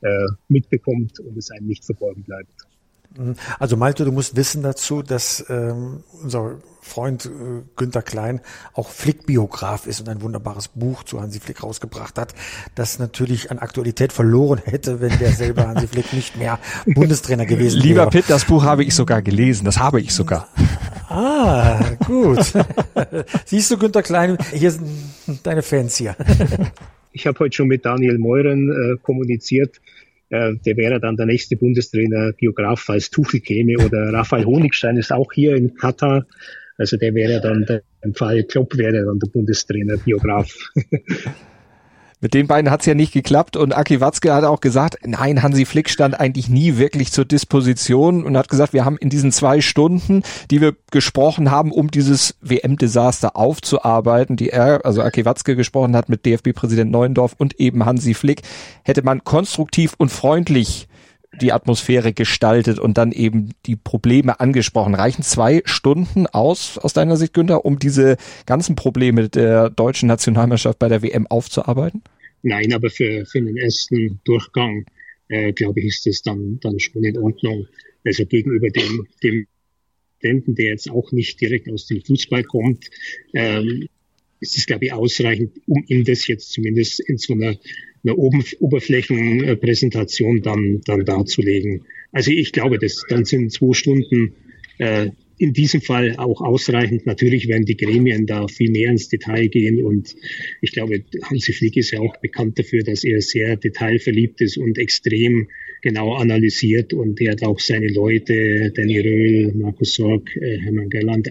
äh, 0.00 0.26
mitbekommt 0.48 1.20
und 1.20 1.36
es 1.36 1.50
einem 1.50 1.66
nicht 1.66 1.84
verborgen 1.84 2.24
bleibt. 2.24 2.52
Also 3.58 3.76
Malte, 3.76 4.04
du 4.04 4.12
musst 4.12 4.36
wissen 4.36 4.62
dazu, 4.62 5.02
dass 5.02 5.44
ähm, 5.48 6.02
unser 6.22 6.56
Freund 6.80 7.26
äh, 7.26 7.62
Günther 7.76 8.02
Klein 8.02 8.40
auch 8.74 8.90
Flick-Biograf 8.90 9.86
ist 9.86 10.00
und 10.00 10.08
ein 10.08 10.20
wunderbares 10.20 10.68
Buch 10.68 11.04
zu 11.04 11.20
Hansi 11.20 11.40
Flick 11.40 11.62
rausgebracht 11.62 12.18
hat, 12.18 12.34
das 12.74 12.98
natürlich 12.98 13.50
an 13.50 13.58
Aktualität 13.58 14.12
verloren 14.12 14.60
hätte, 14.64 15.00
wenn 15.00 15.16
der 15.18 15.32
selber 15.32 15.66
Hansi 15.68 15.86
Flick 15.86 16.12
nicht 16.12 16.36
mehr 16.36 16.58
Bundestrainer 16.86 17.46
gewesen 17.46 17.76
wäre. 17.76 17.86
Lieber 17.86 18.06
Pitt, 18.08 18.26
das 18.28 18.44
Buch 18.44 18.64
habe 18.64 18.84
ich 18.84 18.94
sogar 18.94 19.22
gelesen, 19.22 19.64
das 19.64 19.78
habe 19.78 20.00
ich 20.00 20.12
sogar. 20.12 20.48
Ah, 21.08 21.80
gut. 22.06 22.52
Siehst 23.44 23.70
du, 23.70 23.78
Günther 23.78 24.02
Klein, 24.02 24.36
hier 24.52 24.72
sind 24.72 24.88
deine 25.44 25.62
Fans 25.62 25.96
hier. 25.96 26.16
Ich 27.12 27.26
habe 27.28 27.38
heute 27.38 27.54
schon 27.54 27.68
mit 27.68 27.84
Daniel 27.84 28.18
Meuren 28.18 28.70
äh, 28.70 28.96
kommuniziert 29.00 29.80
äh, 30.34 30.56
der 30.66 30.76
wäre 30.76 31.00
dann 31.00 31.16
der 31.16 31.26
nächste 31.26 31.56
Bundestrainer, 31.56 32.32
Geograf, 32.32 32.80
falls 32.80 33.10
Tuchel 33.10 33.40
käme 33.40 33.78
oder 33.78 34.12
Raphael 34.12 34.44
Honigstein 34.44 34.96
ist 34.96 35.12
auch 35.12 35.32
hier 35.32 35.54
in 35.54 35.74
Katar. 35.74 36.26
Also 36.76 36.96
der 36.96 37.14
wäre 37.14 37.40
dann, 37.40 37.64
der, 37.66 37.82
im 38.02 38.14
Fall 38.14 38.42
Klopp 38.42 38.76
wäre 38.76 39.04
dann 39.04 39.20
der 39.20 39.28
Bundestrainer, 39.28 39.96
Biograf. 39.98 40.52
Mit 42.24 42.32
den 42.32 42.46
beiden 42.46 42.70
hat's 42.70 42.86
ja 42.86 42.94
nicht 42.94 43.12
geklappt 43.12 43.54
und 43.54 43.76
Aki 43.76 44.00
Watzke 44.00 44.32
hat 44.32 44.44
auch 44.44 44.62
gesagt, 44.62 44.96
nein, 45.04 45.42
Hansi 45.42 45.66
Flick 45.66 45.90
stand 45.90 46.18
eigentlich 46.18 46.48
nie 46.48 46.78
wirklich 46.78 47.12
zur 47.12 47.26
Disposition 47.26 48.24
und 48.24 48.38
hat 48.38 48.48
gesagt, 48.48 48.72
wir 48.72 48.86
haben 48.86 48.96
in 48.96 49.10
diesen 49.10 49.30
zwei 49.30 49.60
Stunden, 49.60 50.22
die 50.50 50.62
wir 50.62 50.74
gesprochen 50.90 51.50
haben, 51.50 51.70
um 51.70 51.90
dieses 51.90 52.36
WM-Desaster 52.40 53.36
aufzuarbeiten, 53.36 54.36
die 54.36 54.48
er, 54.48 54.86
also 54.86 55.02
Aki 55.02 55.26
Watzke 55.26 55.54
gesprochen 55.54 55.94
hat 55.94 56.08
mit 56.08 56.24
DFB-Präsident 56.24 56.90
Neuendorf 56.90 57.34
und 57.36 57.60
eben 57.60 57.84
Hansi 57.84 58.14
Flick, 58.14 58.40
hätte 58.84 59.02
man 59.02 59.22
konstruktiv 59.22 59.92
und 59.98 60.10
freundlich 60.10 60.88
die 61.42 61.52
Atmosphäre 61.52 62.14
gestaltet 62.14 62.78
und 62.78 62.96
dann 62.96 63.12
eben 63.12 63.50
die 63.66 63.76
Probleme 63.76 64.40
angesprochen. 64.40 64.94
Reichen 64.94 65.24
zwei 65.24 65.60
Stunden 65.66 66.26
aus, 66.26 66.78
aus 66.78 66.94
deiner 66.94 67.18
Sicht, 67.18 67.34
Günther, 67.34 67.66
um 67.66 67.78
diese 67.78 68.16
ganzen 68.46 68.76
Probleme 68.76 69.28
der 69.28 69.68
deutschen 69.68 70.06
Nationalmannschaft 70.06 70.78
bei 70.78 70.88
der 70.88 71.02
WM 71.02 71.26
aufzuarbeiten? 71.26 72.02
Nein, 72.44 72.72
aber 72.74 72.90
für, 72.90 73.24
für 73.24 73.40
den 73.40 73.56
ersten 73.56 74.20
Durchgang, 74.24 74.84
äh, 75.28 75.54
glaube 75.54 75.80
ich, 75.80 75.86
ist 75.86 76.04
das 76.06 76.20
dann, 76.20 76.60
dann 76.60 76.78
schon 76.78 77.02
in 77.02 77.16
Ordnung. 77.16 77.66
Also 78.04 78.26
gegenüber 78.26 78.68
dem, 78.68 79.06
dem 79.22 79.46
Studenten, 80.18 80.54
der 80.54 80.66
jetzt 80.66 80.90
auch 80.90 81.10
nicht 81.10 81.40
direkt 81.40 81.70
aus 81.70 81.86
dem 81.86 82.02
Fußball 82.02 82.44
kommt, 82.44 82.90
ähm, 83.32 83.88
ist 84.40 84.58
es, 84.58 84.66
glaube 84.66 84.84
ich, 84.84 84.92
ausreichend, 84.92 85.52
um 85.66 85.82
ihm 85.88 86.04
das 86.04 86.26
jetzt 86.26 86.52
zumindest 86.52 87.00
in 87.00 87.16
so 87.16 87.32
einer, 87.32 87.56
einer 88.04 88.18
Oberflächenpräsentation 88.18 90.42
dann, 90.42 90.82
dann 90.84 91.06
darzulegen. 91.06 91.86
Also 92.12 92.30
ich 92.30 92.52
glaube, 92.52 92.78
das, 92.78 93.04
dann 93.08 93.24
sind 93.24 93.52
zwei 93.52 93.72
Stunden 93.72 94.34
äh, 94.78 95.10
in 95.36 95.52
diesem 95.52 95.80
Fall 95.80 96.14
auch 96.16 96.40
ausreichend. 96.40 97.06
Natürlich 97.06 97.48
werden 97.48 97.64
die 97.64 97.76
Gremien 97.76 98.26
da 98.26 98.46
viel 98.46 98.70
mehr 98.70 98.90
ins 98.90 99.08
Detail 99.08 99.48
gehen 99.48 99.84
und 99.84 100.14
ich 100.60 100.72
glaube, 100.72 101.02
Hansi 101.22 101.52
Flick 101.52 101.76
ist 101.76 101.90
ja 101.90 102.00
auch 102.00 102.16
bekannt 102.18 102.58
dafür, 102.58 102.82
dass 102.82 103.04
er 103.04 103.20
sehr 103.20 103.56
detailverliebt 103.56 104.40
ist 104.40 104.56
und 104.56 104.78
extrem 104.78 105.48
genau 105.82 106.14
analysiert 106.14 106.92
und 106.94 107.20
er 107.20 107.32
hat 107.32 107.42
auch 107.42 107.58
seine 107.58 107.88
Leute, 107.88 108.72
Danny 108.74 109.00
Röhl, 109.00 109.52
Markus 109.54 109.94
Sorg, 109.94 110.34
äh, 110.36 110.58
Hermann 110.60 110.88
Gerland 110.88 111.30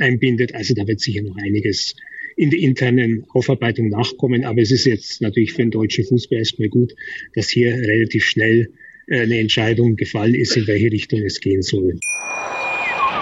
einbindet. 0.00 0.54
Also 0.54 0.74
da 0.74 0.86
wird 0.86 1.00
sicher 1.00 1.22
noch 1.22 1.36
einiges 1.36 1.94
in 2.36 2.50
der 2.50 2.60
internen 2.60 3.24
Aufarbeitung 3.30 3.88
nachkommen. 3.88 4.44
Aber 4.44 4.60
es 4.60 4.70
ist 4.70 4.84
jetzt 4.84 5.22
natürlich 5.22 5.52
für 5.52 5.62
den 5.62 5.70
deutschen 5.70 6.04
Fußball 6.04 6.38
erstmal 6.38 6.68
gut, 6.68 6.94
dass 7.34 7.48
hier 7.48 7.72
relativ 7.72 8.24
schnell 8.24 8.68
äh, 9.06 9.20
eine 9.20 9.38
Entscheidung 9.38 9.96
gefallen 9.96 10.34
ist, 10.34 10.56
in 10.56 10.66
welche 10.66 10.92
Richtung 10.92 11.22
es 11.22 11.40
gehen 11.40 11.62
soll. 11.62 11.98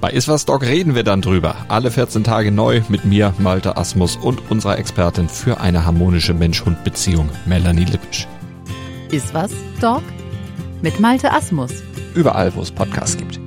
Bei 0.00 0.08
Iswas 0.12 0.46
Dog 0.46 0.62
reden 0.62 0.94
wir 0.94 1.04
dann 1.04 1.20
drüber. 1.20 1.56
Alle 1.68 1.90
14 1.90 2.24
Tage 2.24 2.50
neu 2.50 2.80
mit 2.88 3.04
mir, 3.04 3.34
Malte 3.36 3.76
Asmus 3.76 4.16
und 4.16 4.50
unserer 4.50 4.78
Expertin 4.78 5.28
für 5.28 5.60
eine 5.60 5.84
harmonische 5.84 6.32
Mensch-Hund-Beziehung, 6.32 7.28
Melanie 7.44 7.84
Lippisch. 7.84 8.26
Iswas 9.10 9.52
Dog 9.78 10.02
mit 10.80 11.00
Malte 11.00 11.30
Asmus. 11.30 11.82
Überall, 12.14 12.54
wo 12.54 12.62
es 12.62 12.70
Podcasts 12.70 13.18
gibt. 13.18 13.38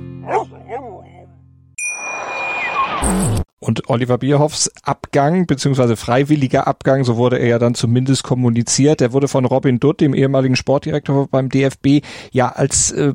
Und 3.58 3.88
Oliver 3.88 4.18
Bierhoffs 4.18 4.70
Abgang, 4.84 5.46
beziehungsweise 5.46 5.96
freiwilliger 5.96 6.68
Abgang, 6.68 7.02
so 7.02 7.16
wurde 7.16 7.38
er 7.38 7.48
ja 7.48 7.58
dann 7.58 7.74
zumindest 7.74 8.22
kommuniziert, 8.22 9.00
der 9.00 9.12
wurde 9.12 9.26
von 9.26 9.44
Robin 9.44 9.80
Dutt, 9.80 10.00
dem 10.00 10.14
ehemaligen 10.14 10.54
Sportdirektor 10.54 11.26
beim 11.28 11.48
DFB, 11.48 12.04
ja 12.30 12.50
als 12.50 12.92
äh, 12.92 13.14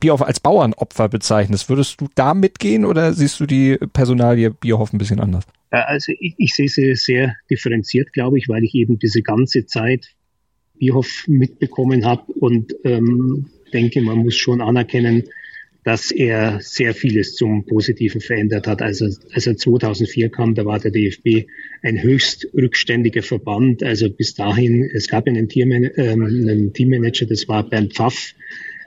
Bierhoff 0.00 0.22
als 0.22 0.40
Bauernopfer 0.40 1.08
bezeichnest. 1.08 1.68
Würdest 1.68 2.00
du 2.00 2.08
da 2.14 2.34
mitgehen 2.34 2.84
oder 2.84 3.12
siehst 3.12 3.40
du 3.40 3.46
die 3.46 3.78
Personalie 3.92 4.50
Bierhoff 4.50 4.92
ein 4.92 4.98
bisschen 4.98 5.20
anders? 5.20 5.44
Also 5.70 6.12
ich, 6.18 6.34
ich 6.38 6.54
sehe 6.54 6.68
sie 6.68 6.94
sehr 6.94 7.36
differenziert, 7.50 8.12
glaube 8.12 8.38
ich, 8.38 8.48
weil 8.48 8.64
ich 8.64 8.74
eben 8.74 8.98
diese 8.98 9.22
ganze 9.22 9.66
Zeit 9.66 10.14
Bierhoff 10.78 11.24
mitbekommen 11.26 12.04
habe 12.04 12.32
und 12.32 12.74
ähm, 12.84 13.46
denke, 13.72 14.00
man 14.00 14.18
muss 14.18 14.36
schon 14.36 14.60
anerkennen, 14.60 15.24
dass 15.84 16.10
er 16.10 16.60
sehr 16.60 16.94
vieles 16.94 17.34
zum 17.34 17.64
Positiven 17.64 18.20
verändert 18.20 18.66
hat. 18.66 18.82
Also 18.82 19.06
als 19.32 19.46
er 19.46 19.56
2004 19.56 20.28
kam, 20.30 20.54
da 20.54 20.64
war 20.64 20.78
der 20.78 20.90
DFB 20.90 21.48
ein 21.82 22.02
höchst 22.02 22.46
rückständiger 22.54 23.22
Verband. 23.22 23.82
Also 23.82 24.10
bis 24.10 24.34
dahin, 24.34 24.84
es 24.92 25.08
gab 25.08 25.26
einen, 25.26 25.48
Teamman 25.48 25.90
ähm, 25.96 26.24
einen 26.24 26.72
Teammanager, 26.72 27.26
das 27.26 27.48
war 27.48 27.68
Bernd 27.68 27.94
Pfaff, 27.94 28.34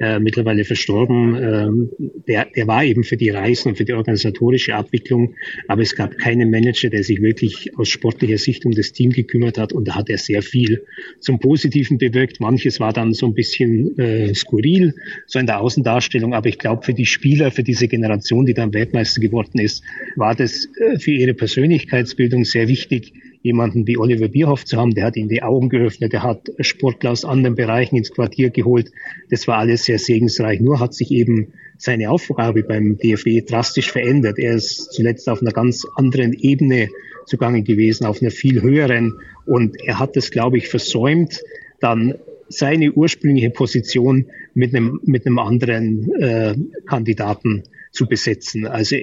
äh, 0.01 0.19
mittlerweile 0.19 0.65
verstorben, 0.65 1.35
ähm, 1.35 1.89
der, 2.27 2.47
der 2.55 2.65
war 2.65 2.83
eben 2.83 3.03
für 3.03 3.17
die 3.17 3.29
Reisen 3.29 3.69
und 3.69 3.77
für 3.77 3.85
die 3.85 3.93
organisatorische 3.93 4.73
Abwicklung, 4.73 5.35
aber 5.67 5.83
es 5.83 5.95
gab 5.95 6.17
keinen 6.17 6.49
Manager, 6.49 6.89
der 6.89 7.03
sich 7.03 7.21
wirklich 7.21 7.77
aus 7.77 7.89
sportlicher 7.89 8.39
Sicht 8.39 8.65
um 8.65 8.71
das 8.71 8.93
Team 8.93 9.11
gekümmert 9.11 9.59
hat 9.59 9.73
und 9.73 9.87
da 9.87 9.95
hat 9.95 10.09
er 10.09 10.17
sehr 10.17 10.41
viel 10.41 10.83
zum 11.19 11.39
Positiven 11.39 11.99
bewirkt. 11.99 12.39
Manches 12.39 12.79
war 12.79 12.93
dann 12.93 13.13
so 13.13 13.27
ein 13.27 13.35
bisschen 13.35 13.95
äh, 13.99 14.33
skurril, 14.33 14.95
so 15.27 15.37
in 15.37 15.45
der 15.45 15.61
Außendarstellung, 15.61 16.33
aber 16.33 16.49
ich 16.49 16.57
glaube 16.57 16.83
für 16.83 16.95
die 16.95 17.05
Spieler, 17.05 17.51
für 17.51 17.63
diese 17.63 17.87
Generation, 17.87 18.47
die 18.47 18.55
dann 18.55 18.73
Weltmeister 18.73 19.21
geworden 19.21 19.59
ist, 19.59 19.83
war 20.15 20.33
das 20.33 20.67
äh, 20.79 20.97
für 20.97 21.11
ihre 21.11 21.35
Persönlichkeitsbildung 21.35 22.43
sehr 22.43 22.67
wichtig, 22.67 23.13
jemanden 23.41 23.87
wie 23.87 23.97
Oliver 23.97 24.27
Bierhoff 24.27 24.65
zu 24.65 24.77
haben, 24.77 24.93
der 24.93 25.05
hat 25.05 25.17
ihnen 25.17 25.29
die 25.29 25.43
Augen 25.43 25.69
geöffnet, 25.69 26.13
der 26.13 26.23
hat 26.23 26.49
Sportler 26.59 27.11
aus 27.11 27.25
anderen 27.25 27.55
Bereichen 27.55 27.95
ins 27.95 28.11
Quartier 28.11 28.49
geholt. 28.49 28.91
Das 29.29 29.47
war 29.47 29.57
alles 29.57 29.85
sehr 29.85 29.99
segensreich. 29.99 30.59
Nur 30.59 30.79
hat 30.79 30.93
sich 30.93 31.11
eben 31.11 31.53
seine 31.77 32.11
Aufgabe 32.11 32.63
beim 32.63 32.97
DFB 32.97 33.47
drastisch 33.47 33.91
verändert. 33.91 34.37
Er 34.37 34.55
ist 34.55 34.93
zuletzt 34.93 35.27
auf 35.27 35.41
einer 35.41 35.51
ganz 35.51 35.85
anderen 35.95 36.33
Ebene 36.33 36.89
zugange 37.25 37.63
gewesen, 37.63 38.05
auf 38.05 38.21
einer 38.21 38.31
viel 38.31 38.61
höheren. 38.61 39.17
Und 39.45 39.81
er 39.83 39.99
hat 39.99 40.15
es, 40.17 40.29
glaube 40.29 40.57
ich, 40.57 40.67
versäumt, 40.67 41.41
dann 41.79 42.15
seine 42.49 42.91
ursprüngliche 42.91 43.49
Position 43.49 44.27
mit 44.53 44.75
einem, 44.75 44.99
mit 45.03 45.25
einem 45.25 45.39
anderen 45.39 46.11
äh, 46.21 46.55
Kandidaten 46.85 47.63
zu 47.91 48.07
besetzen. 48.07 48.67
Also 48.67 48.97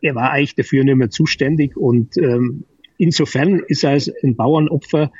er 0.00 0.14
war 0.14 0.30
eigentlich 0.30 0.54
dafür 0.54 0.84
nicht 0.84 0.96
mehr 0.96 1.10
zuständig 1.10 1.76
und 1.76 2.16
ähm, 2.16 2.64
insofern 3.02 3.62
ist 3.66 3.82
er 3.82 3.90
als 3.90 4.10
ein 4.22 4.36
Bauernopfer, 4.36 5.12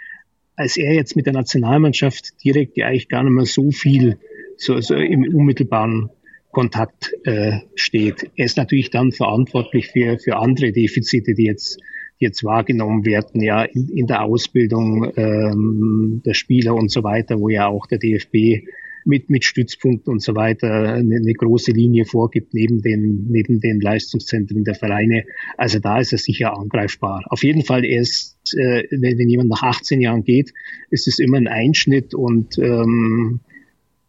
als 0.55 0.77
er 0.77 0.95
jetzt 0.95 1.17
mit 1.17 1.27
der 1.27 1.33
Nationalmannschaft 1.33 2.45
direkt 2.45 2.77
ja 2.77 2.87
eigentlich 2.87 3.09
gar 3.09 3.25
nicht 3.25 3.33
mehr 3.33 3.45
so 3.45 3.71
viel 3.73 4.19
so, 4.57 4.81
so 4.81 4.95
im 4.95 5.23
unmittelbaren 5.35 6.11
Kontakt 6.53 7.13
äh, 7.25 7.59
steht. 7.75 8.31
Er 8.37 8.45
ist 8.45 8.57
natürlich 8.57 8.91
dann 8.91 9.11
verantwortlich 9.11 9.89
für, 9.89 10.19
für 10.19 10.37
andere 10.37 10.71
Defizite, 10.71 11.35
die 11.35 11.45
jetzt, 11.45 11.79
die 12.21 12.27
jetzt 12.27 12.45
wahrgenommen 12.45 13.05
werden, 13.05 13.43
ja, 13.43 13.65
in, 13.65 13.89
in 13.89 14.07
der 14.07 14.23
Ausbildung 14.23 15.11
ähm, 15.17 16.23
der 16.25 16.35
Spieler 16.35 16.75
und 16.75 16.91
so 16.91 17.03
weiter, 17.03 17.41
wo 17.41 17.49
ja 17.49 17.67
auch 17.67 17.87
der 17.87 17.99
DFB 17.99 18.65
mit, 19.05 19.31
mit 19.31 19.45
Stützpunkten 19.45 20.13
und 20.13 20.23
so 20.23 20.35
weiter 20.35 20.95
eine, 20.95 21.17
eine 21.17 21.33
große 21.33 21.73
Linie 21.73 22.05
vorgibt 22.05 22.55
neben 22.55 22.83
den, 22.83 23.27
neben 23.29 23.61
den 23.61 23.81
Leistungszentren 23.81 24.65
der 24.65 24.75
Vereine. 24.75 25.25
Also 25.57 25.79
da 25.79 25.99
ist 25.99 26.13
er 26.13 26.19
sicher 26.19 26.57
angreifbar. 26.59 27.25
Auf 27.29 27.43
jeden 27.43 27.65
Fall 27.65 27.85
erst, 27.85 28.55
äh, 28.55 28.85
wenn, 28.91 29.19
wenn 29.19 29.29
jemand 29.29 29.51
nach 29.51 29.63
18 29.63 30.01
Jahren 30.01 30.25
geht, 30.25 30.53
ist 30.91 31.09
es 31.09 31.19
immer 31.19 31.37
ein 31.37 31.49
Einschnitt 31.49 32.15
und 32.15 32.59
ähm, 32.59 33.41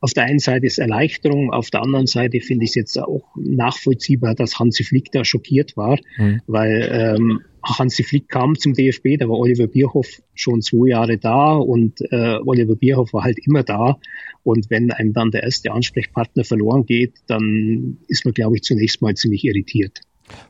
auf 0.04 0.12
der 0.14 0.26
einen 0.26 0.40
Seite 0.40 0.66
ist 0.66 0.80
Erleichterung, 0.80 1.54
auf 1.54 1.70
der 1.70 1.82
anderen 1.82 2.08
Seite 2.08 2.42
finde 2.42 2.66
ich 2.66 2.72
es 2.72 2.76
jetzt 2.76 3.00
auch 3.00 3.24
nachvollziehbar, 3.38 4.36
dass 4.36 4.60
Hansi 4.60 4.84
Flick 4.84 5.14
da 5.14 5.24
schockiert 5.24 5.78
war, 5.78 5.98
mhm. 6.18 6.42
weil 6.46 6.90
ähm, 6.92 7.40
Hansi 7.64 8.04
Flick 8.04 8.28
kam 8.28 8.60
zum 8.60 8.74
DFB, 8.74 9.18
da 9.18 9.30
war 9.30 9.38
Oliver 9.40 9.68
Bierhoff 9.68 10.22
schon 10.36 10.62
zwei 10.62 10.90
Jahre 10.90 11.18
da 11.18 11.54
und 11.54 12.02
äh, 12.12 12.38
Oliver 12.46 12.76
Bierhoff 12.76 13.14
war 13.14 13.24
halt 13.24 13.40
immer 13.48 13.64
da. 13.64 13.98
Und 14.44 14.70
wenn 14.70 14.92
einem 14.92 15.14
dann 15.14 15.32
der 15.32 15.44
erste 15.44 15.72
Ansprechpartner 15.72 16.44
verloren 16.44 16.86
geht, 16.86 17.14
dann 17.28 18.00
ist 18.10 18.26
man, 18.26 18.34
glaube 18.34 18.58
ich, 18.58 18.64
zunächst 18.64 19.02
mal 19.02 19.14
ziemlich 19.14 19.46
irritiert. 19.46 20.02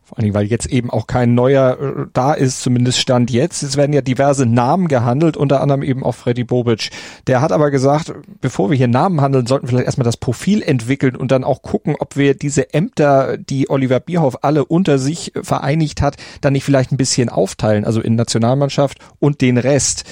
Vor 0.04 0.18
allen 0.18 0.24
Dingen, 0.24 0.36
weil 0.36 0.46
jetzt 0.46 0.68
eben 0.68 0.90
auch 0.90 1.08
kein 1.08 1.34
neuer 1.34 1.78
äh, 1.80 2.06
da 2.14 2.34
ist, 2.34 2.62
zumindest 2.62 3.00
Stand 3.00 3.32
jetzt. 3.32 3.64
Es 3.64 3.78
werden 3.78 3.94
ja 3.94 4.02
diverse 4.02 4.46
Namen 4.46 4.88
gehandelt, 4.88 5.38
unter 5.38 5.62
anderem 5.62 5.82
eben 5.82 6.04
auch 6.04 6.14
Freddy 6.14 6.44
Bobic. 6.44 6.92
Der 7.28 7.42
hat 7.42 7.52
aber 7.52 7.72
gesagt, 7.72 8.14
bevor 8.42 8.70
wir 8.70 8.78
hier 8.78 8.88
Namen 8.88 9.22
handeln, 9.22 9.48
sollten 9.48 9.66
wir 9.66 9.70
vielleicht 9.70 9.86
erstmal 9.86 10.06
das 10.06 10.18
Profil 10.18 10.62
entwickeln 10.62 11.16
und 11.16 11.32
dann 11.32 11.44
auch 11.44 11.62
gucken, 11.62 11.96
ob 12.00 12.16
wir 12.16 12.36
diese 12.36 12.74
Ämter, 12.74 13.38
die 13.38 13.70
Oliver 13.70 14.00
Bierhoff 14.00 14.40
alle 14.44 14.66
unter 14.66 15.00
sich 15.00 15.32
vereinigt 15.42 16.02
hat, 16.02 16.18
dann 16.42 16.54
nicht 16.54 16.64
vielleicht 16.64 16.92
ein 16.92 16.98
bisschen 16.98 17.30
aufteilen, 17.30 17.86
also 17.86 18.02
in 18.02 18.16
Nationalmannschaft 18.16 19.00
und 19.20 19.42
den 19.42 19.58
Rest. 19.58 20.04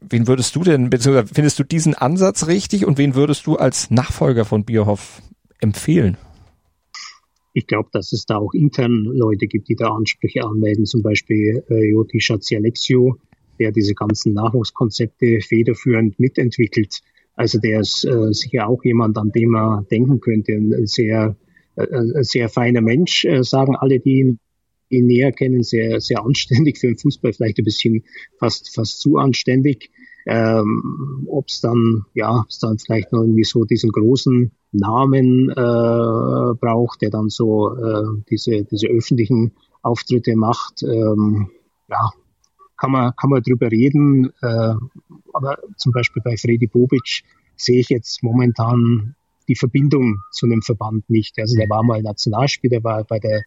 Wen 0.00 0.26
würdest 0.26 0.54
du 0.56 0.62
denn, 0.62 0.90
beziehungsweise 0.90 1.34
findest 1.34 1.58
du 1.58 1.64
diesen 1.64 1.94
Ansatz 1.94 2.46
richtig 2.46 2.86
und 2.86 2.98
wen 2.98 3.14
würdest 3.14 3.46
du 3.46 3.56
als 3.56 3.90
Nachfolger 3.90 4.44
von 4.44 4.64
Bierhoff 4.64 5.20
empfehlen? 5.60 6.16
Ich 7.58 7.66
glaube, 7.66 7.88
dass 7.90 8.12
es 8.12 8.24
da 8.24 8.36
auch 8.36 8.54
intern 8.54 9.02
Leute 9.02 9.48
gibt, 9.48 9.68
die 9.68 9.74
da 9.74 9.88
Ansprüche 9.88 10.44
anmelden, 10.44 10.86
zum 10.86 11.02
Beispiel 11.02 11.64
äh, 11.68 11.90
Joti 11.90 12.20
Schatzialexio, 12.20 13.16
der 13.58 13.72
diese 13.72 13.94
ganzen 13.94 14.32
Nachwuchskonzepte 14.34 15.40
federführend 15.40 16.20
mitentwickelt. 16.20 17.00
Also 17.34 17.58
der 17.58 17.80
ist 17.80 18.04
äh, 18.04 18.32
sicher 18.32 18.68
auch 18.68 18.84
jemand, 18.84 19.18
an 19.18 19.32
dem 19.32 19.50
man 19.50 19.88
denken 19.90 20.20
könnte. 20.20 20.52
Ein 20.52 20.86
sehr, 20.86 21.34
äh, 21.74 22.22
sehr 22.22 22.48
feiner 22.48 22.80
Mensch, 22.80 23.24
äh, 23.24 23.42
sagen 23.42 23.74
alle, 23.74 23.98
die 23.98 24.20
ihn, 24.20 24.38
ihn 24.88 25.08
näher 25.08 25.32
kennen, 25.32 25.64
sehr, 25.64 26.00
sehr 26.00 26.24
anständig 26.24 26.78
für 26.78 26.86
den 26.86 26.98
Fußball, 26.98 27.32
vielleicht 27.32 27.58
ein 27.58 27.64
bisschen 27.64 28.04
fast, 28.38 28.72
fast 28.72 29.00
zu 29.00 29.16
anständig. 29.16 29.90
Ähm, 30.30 31.26
ob 31.26 31.48
es 31.48 31.62
dann, 31.62 32.04
ja, 32.12 32.40
ob 32.40 32.48
es 32.50 32.58
dann 32.58 32.78
vielleicht 32.78 33.12
noch 33.12 33.22
irgendwie 33.22 33.44
so 33.44 33.64
diesen 33.64 33.90
großen 33.90 34.52
Namen 34.72 35.48
äh, 35.48 36.54
braucht, 36.60 37.00
der 37.00 37.08
dann 37.08 37.30
so 37.30 37.74
äh, 37.74 38.04
diese, 38.28 38.64
diese 38.64 38.88
öffentlichen 38.88 39.52
Auftritte 39.80 40.36
macht. 40.36 40.82
Ähm, 40.82 41.48
ja, 41.88 42.10
kann 42.76 42.90
man, 42.90 43.16
kann 43.16 43.30
man 43.30 43.42
drüber 43.42 43.70
reden. 43.70 44.30
Äh, 44.42 44.74
aber 45.32 45.56
zum 45.78 45.92
Beispiel 45.92 46.22
bei 46.22 46.36
Freddy 46.36 46.66
Bobic 46.66 47.22
sehe 47.56 47.80
ich 47.80 47.88
jetzt 47.88 48.22
momentan 48.22 49.14
die 49.48 49.56
Verbindung 49.56 50.18
zu 50.30 50.44
einem 50.44 50.60
Verband 50.60 51.08
nicht. 51.08 51.38
Also 51.38 51.56
der 51.56 51.70
war 51.70 51.82
mal 51.82 52.02
Nationalspieler, 52.02 52.84
war 52.84 53.04
bei 53.04 53.18
der 53.18 53.44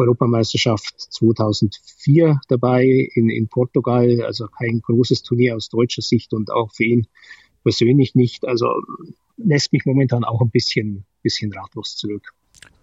Europameisterschaft 0.00 0.94
2004 0.96 2.40
dabei 2.48 2.84
in, 3.14 3.28
in 3.28 3.48
Portugal, 3.48 4.22
also 4.22 4.46
kein 4.46 4.80
großes 4.80 5.22
Turnier 5.22 5.56
aus 5.56 5.68
deutscher 5.68 6.02
Sicht 6.02 6.32
und 6.32 6.50
auch 6.50 6.72
für 6.72 6.84
ihn 6.84 7.06
persönlich 7.62 8.14
nicht. 8.14 8.46
Also 8.46 8.66
lässt 9.36 9.72
mich 9.72 9.84
momentan 9.84 10.24
auch 10.24 10.40
ein 10.40 10.50
bisschen, 10.50 11.04
bisschen 11.22 11.52
ratlos 11.52 11.96
zurück. 11.96 12.32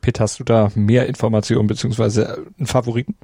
Pitt, 0.02 0.20
hast 0.20 0.40
du 0.40 0.44
da 0.44 0.72
mehr 0.76 1.08
Informationen 1.08 1.68
beziehungsweise 1.68 2.48
einen 2.58 2.68
Favoriten? 2.68 3.16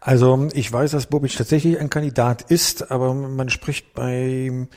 Also 0.00 0.48
ich 0.54 0.72
weiß, 0.72 0.92
dass 0.92 1.06
Bobic 1.06 1.36
tatsächlich 1.36 1.78
ein 1.78 1.90
Kandidat 1.90 2.50
ist, 2.50 2.90
aber 2.90 3.12
man 3.14 3.50
spricht 3.50 3.92
beim 3.94 4.68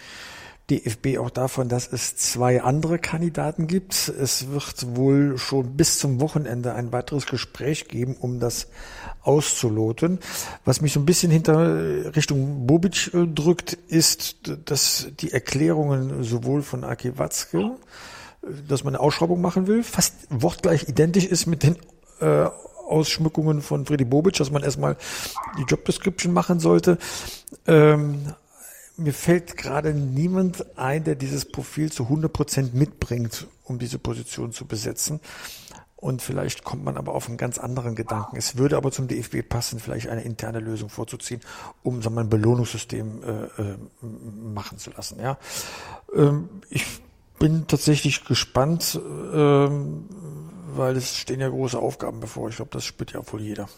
DFB 0.74 1.18
auch 1.20 1.30
davon, 1.30 1.70
dass 1.70 1.92
es 1.92 2.16
zwei 2.16 2.62
andere 2.62 2.98
Kandidaten 3.00 3.68
gibt. 3.68 4.10
Es 4.10 4.50
wird 4.50 4.96
wohl 4.96 5.38
schon 5.38 5.76
bis 5.78 6.00
zum 6.00 6.20
Wochenende 6.20 6.74
ein 6.74 6.92
weiteres 6.92 7.26
Gespräch 7.26 7.88
geben, 7.88 8.16
um 8.20 8.40
das 8.40 8.68
auszuloten. 9.22 10.20
Was 10.66 10.82
mich 10.82 10.94
so 10.94 11.00
ein 11.00 11.06
bisschen 11.06 11.32
hinter 11.32 12.16
Richtung 12.16 12.66
Bobic 12.66 13.14
äh, 13.14 13.28
drückt, 13.28 13.74
ist, 13.88 14.38
dass 14.66 15.08
die 15.20 15.32
Erklärungen 15.32 16.24
sowohl 16.24 16.62
von 16.62 16.84
Aki 16.84 17.18
Watzke, 17.18 17.72
dass 18.68 18.84
man 18.84 18.96
eine 18.96 19.04
Ausschreibung 19.04 19.42
machen 19.42 19.68
will, 19.68 19.84
fast 19.84 20.16
wortgleich 20.30 20.90
identisch 20.90 21.26
ist 21.26 21.46
mit 21.46 21.64
den 21.64 21.78
äh, 22.20 22.48
Ausschmückungen 22.88 23.62
von 23.62 23.86
Freddy 23.86 24.06
Bobic, 24.06 24.36
dass 24.36 24.52
man 24.52 24.64
erstmal 24.64 24.98
die 25.58 25.64
Job 25.64 25.86
Description 25.86 26.34
machen 26.34 26.60
sollte. 26.60 26.98
Ähm, 27.66 28.34
mir 28.98 29.14
fällt 29.14 29.58
gerade 29.58 29.94
niemand 29.94 30.78
ein, 30.78 31.04
der 31.04 31.16
dieses 31.16 31.46
Profil 31.46 31.92
zu 31.92 32.04
100 32.04 32.32
Prozent 32.32 32.74
mitbringt, 32.74 33.48
um 33.64 33.80
diese 33.80 34.00
Position 34.00 34.52
zu 34.52 34.66
besetzen. 34.66 35.20
Und 35.96 36.22
vielleicht 36.22 36.66
kommt 36.66 36.84
man 36.84 36.98
aber 36.98 37.16
auf 37.16 37.30
einen 37.30 37.38
ganz 37.38 37.58
anderen 37.58 37.96
Gedanken. 37.96 38.36
Es 38.36 38.58
würde 38.58 38.76
aber 38.76 38.92
zum 38.92 39.08
DFB 39.08 39.48
passen, 39.48 39.80
vielleicht 39.80 40.10
eine 40.10 40.22
interne 40.24 40.60
Lösung 40.60 40.90
vorzuziehen, 40.90 41.40
um 41.82 42.02
sagen 42.02 42.16
wir, 42.16 42.22
ein 42.22 42.30
Belohnungssystem 42.30 43.24
äh, 43.24 43.62
äh, 43.62 43.78
machen 44.02 44.78
zu 44.80 44.92
lassen. 44.92 45.22
Ja, 45.22 45.38
ähm, 46.14 46.50
ich 46.70 46.86
bin 47.40 47.68
tatsächlich 47.68 48.26
gespannt, 48.26 49.00
ähm, 49.34 50.10
weil 50.76 50.98
es 50.98 51.16
stehen 51.16 51.40
ja 51.40 51.48
große 51.48 51.80
Aufgaben 51.80 52.20
bevor. 52.20 52.50
Ich 52.50 52.58
glaube, 52.58 52.72
das 52.72 52.84
spürt 52.84 53.14
ja 53.14 53.22
wohl 53.32 53.42
jeder. 53.42 53.70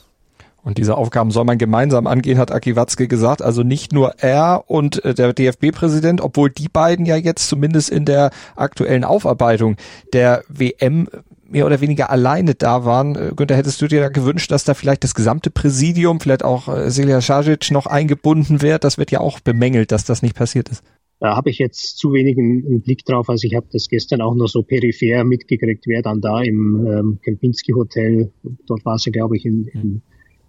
Und 0.65 0.79
diese 0.79 0.97
Aufgaben 0.97 1.29
soll 1.29 1.45
man 1.45 1.59
gemeinsam 1.59 2.07
angehen, 2.07 2.39
hat 2.39 2.51
Aki 2.51 2.75
Watzke 2.75 3.07
gesagt. 3.07 3.43
Also 3.43 3.61
nicht 3.61 3.93
nur 3.93 4.15
er 4.17 4.63
und 4.65 5.05
äh, 5.05 5.13
der 5.13 5.31
DFB-Präsident, 5.31 6.21
obwohl 6.21 6.49
die 6.49 6.69
beiden 6.69 7.05
ja 7.05 7.15
jetzt 7.15 7.47
zumindest 7.47 7.91
in 7.91 8.05
der 8.05 8.31
aktuellen 8.55 9.03
Aufarbeitung 9.03 9.77
der 10.11 10.43
WM 10.49 11.07
mehr 11.47 11.67
oder 11.67 11.81
weniger 11.81 12.09
alleine 12.09 12.55
da 12.55 12.83
waren. 12.83 13.15
Äh, 13.15 13.31
Günther, 13.35 13.55
hättest 13.55 13.79
du 13.79 13.87
dir 13.87 14.01
da 14.01 14.09
gewünscht, 14.09 14.49
dass 14.49 14.63
da 14.63 14.73
vielleicht 14.73 15.03
das 15.03 15.13
gesamte 15.13 15.51
Präsidium, 15.51 16.19
vielleicht 16.19 16.43
auch 16.43 16.67
äh, 16.67 16.89
Selja 16.89 17.21
Sajic 17.21 17.69
noch 17.69 17.85
eingebunden 17.85 18.63
wird? 18.63 18.83
Das 18.83 18.97
wird 18.97 19.11
ja 19.11 19.19
auch 19.19 19.39
bemängelt, 19.41 19.91
dass 19.91 20.03
das 20.03 20.23
nicht 20.23 20.35
passiert 20.35 20.69
ist. 20.69 20.83
Da 21.19 21.35
habe 21.35 21.51
ich 21.51 21.59
jetzt 21.59 21.99
zu 21.99 22.11
wenig 22.11 22.39
einen, 22.39 22.81
Blick 22.81 23.05
drauf. 23.05 23.29
Also 23.29 23.47
ich 23.47 23.53
habe 23.53 23.67
das 23.71 23.87
gestern 23.87 24.21
auch 24.21 24.33
noch 24.33 24.47
so 24.47 24.63
peripher 24.63 25.23
mitgekriegt, 25.25 25.85
wer 25.85 26.01
dann 26.01 26.21
da 26.21 26.41
im 26.41 26.87
ähm, 26.87 27.19
Kempinski 27.23 27.73
Hotel, 27.73 28.31
dort 28.65 28.83
war 28.83 28.97
sie, 28.97 29.11
glaube 29.11 29.37
ich, 29.37 29.45
in, 29.45 29.67
in 29.67 30.01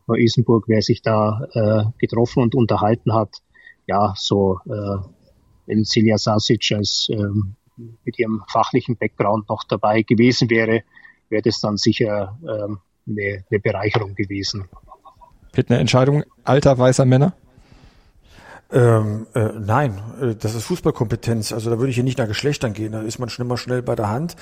Neu-Isenburg, 0.07 0.64
wer 0.69 0.83
sich 0.83 1.03
da 1.03 1.47
äh, 1.53 1.85
getroffen 1.99 2.42
und 2.42 2.55
unterhalten 2.55 3.12
hat. 3.12 3.42
Ja, 3.87 4.14
so 4.16 4.61
äh, 4.66 4.99
wenn 5.66 5.85
Silja 5.85 6.19
Sasic 6.19 6.73
als 6.73 7.09
ähm, 7.11 7.57
mit 8.05 8.19
ihrem 8.19 8.42
fachlichen 8.51 8.97
Background 8.97 9.49
noch 9.49 9.64
dabei 9.64 10.03
gewesen 10.03 10.49
wäre, 10.51 10.83
wäre 11.29 11.42
das 11.42 11.61
dann 11.61 11.77
sicher 11.77 12.38
ähm, 12.42 12.79
eine, 13.07 13.45
eine 13.51 13.61
Bereicherung 13.61 14.14
gewesen. 14.14 14.69
Wird 15.53 15.71
eine 15.71 15.81
Entscheidung 15.81 16.25
alter 16.45 16.79
weißer 16.79 17.05
Männer? 17.05 17.35
Ähm, 18.71 19.29
äh, 19.35 19.53
nein, 19.61 20.01
äh, 20.21 20.35
das 20.35 20.55
ist 20.55 20.64
Fußballkompetenz. 20.64 21.53
Also 21.53 21.71
da 21.71 21.79
würde 21.79 21.90
ich 21.90 21.95
hier 21.95 22.05
nicht 22.05 22.19
nach 22.19 22.27
Geschlechtern 22.27 22.73
gehen. 22.73 22.92
Da 22.92 23.03
ist 23.03 23.19
man 23.19 23.29
schon 23.29 23.47
immer 23.47 23.57
schnell 23.57 23.83
bei 23.83 23.95
der 23.95 24.09
Hand. 24.09 24.35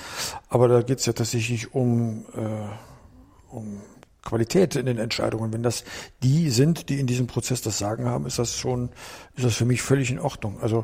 Aber 0.49 0.67
da 0.67 0.81
geht 0.81 0.99
es 0.99 1.05
ja 1.05 1.13
tatsächlich 1.13 1.73
um, 1.75 2.25
äh, 2.35 3.53
um 3.55 3.81
Qualität 4.25 4.75
in 4.75 4.85
den 4.85 4.97
Entscheidungen. 4.97 5.53
Wenn 5.53 5.63
das 5.63 5.85
die 6.21 6.49
sind, 6.49 6.89
die 6.89 6.99
in 6.99 7.07
diesem 7.07 7.27
Prozess 7.27 7.61
das 7.61 7.77
Sagen 7.77 8.05
haben, 8.05 8.25
ist 8.25 8.37
das 8.37 8.57
schon, 8.57 8.89
ist 9.35 9.45
das 9.45 9.55
für 9.55 9.65
mich 9.65 9.81
völlig 9.81 10.11
in 10.11 10.19
Ordnung. 10.19 10.59
Also 10.59 10.83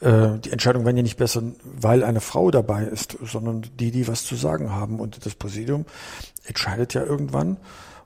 äh, 0.00 0.38
die 0.40 0.50
Entscheidungen 0.50 0.84
werden 0.84 0.98
ja 0.98 1.02
nicht 1.02 1.16
besser, 1.16 1.42
weil 1.64 2.04
eine 2.04 2.20
Frau 2.20 2.50
dabei 2.50 2.84
ist, 2.84 3.16
sondern 3.22 3.62
die, 3.80 3.90
die 3.90 4.06
was 4.06 4.24
zu 4.24 4.36
sagen 4.36 4.70
haben. 4.72 5.00
Und 5.00 5.24
das 5.24 5.34
Präsidium 5.34 5.86
entscheidet 6.44 6.92
ja 6.92 7.02
irgendwann. 7.02 7.56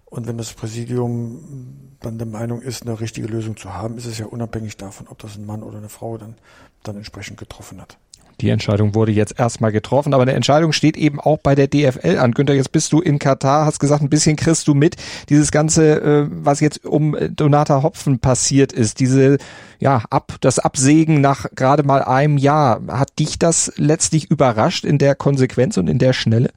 Und 0.04 0.26
wenn 0.26 0.38
das 0.38 0.52
Präsidium 0.52 1.96
dann 2.00 2.18
der 2.18 2.26
Meinung 2.26 2.62
ist, 2.62 2.82
eine 2.82 3.00
richtige 3.00 3.26
Lösung 3.26 3.56
zu 3.56 3.74
haben, 3.74 3.98
ist 3.98 4.06
es 4.06 4.18
ja 4.18 4.26
unabhängig 4.26 4.76
davon, 4.76 5.08
ob 5.08 5.18
das 5.18 5.36
ein 5.36 5.44
Mann 5.44 5.62
oder 5.62 5.78
eine 5.78 5.88
Frau 5.88 6.16
dann, 6.16 6.36
dann 6.82 6.96
entsprechend 6.96 7.38
getroffen 7.38 7.80
hat. 7.80 7.98
Die 8.40 8.50
Entscheidung 8.50 8.94
wurde 8.94 9.10
jetzt 9.10 9.38
erstmal 9.38 9.72
getroffen, 9.72 10.14
aber 10.14 10.22
eine 10.22 10.32
Entscheidung 10.32 10.72
steht 10.72 10.96
eben 10.96 11.18
auch 11.18 11.38
bei 11.38 11.56
der 11.56 11.66
DFL 11.66 12.18
an. 12.18 12.32
Günther, 12.32 12.54
jetzt 12.54 12.70
bist 12.70 12.92
du 12.92 13.00
in 13.00 13.18
Katar, 13.18 13.66
hast 13.66 13.80
gesagt, 13.80 14.00
ein 14.00 14.10
bisschen 14.10 14.36
kriegst 14.36 14.68
du 14.68 14.74
mit. 14.74 14.96
Dieses 15.28 15.50
Ganze, 15.50 16.00
äh, 16.00 16.26
was 16.30 16.60
jetzt 16.60 16.84
um 16.84 17.16
Donata 17.34 17.82
Hopfen 17.82 18.20
passiert 18.20 18.72
ist, 18.72 19.00
diese, 19.00 19.38
ja, 19.80 20.04
ab, 20.10 20.36
das 20.40 20.60
Absägen 20.60 21.20
nach 21.20 21.46
gerade 21.56 21.82
mal 21.82 22.02
einem 22.02 22.38
Jahr, 22.38 22.80
hat 22.88 23.18
dich 23.18 23.40
das 23.40 23.72
letztlich 23.76 24.30
überrascht 24.30 24.84
in 24.84 24.98
der 24.98 25.16
Konsequenz 25.16 25.76
und 25.76 25.88
in 25.88 25.98
der 25.98 26.12
Schnelle? 26.12 26.50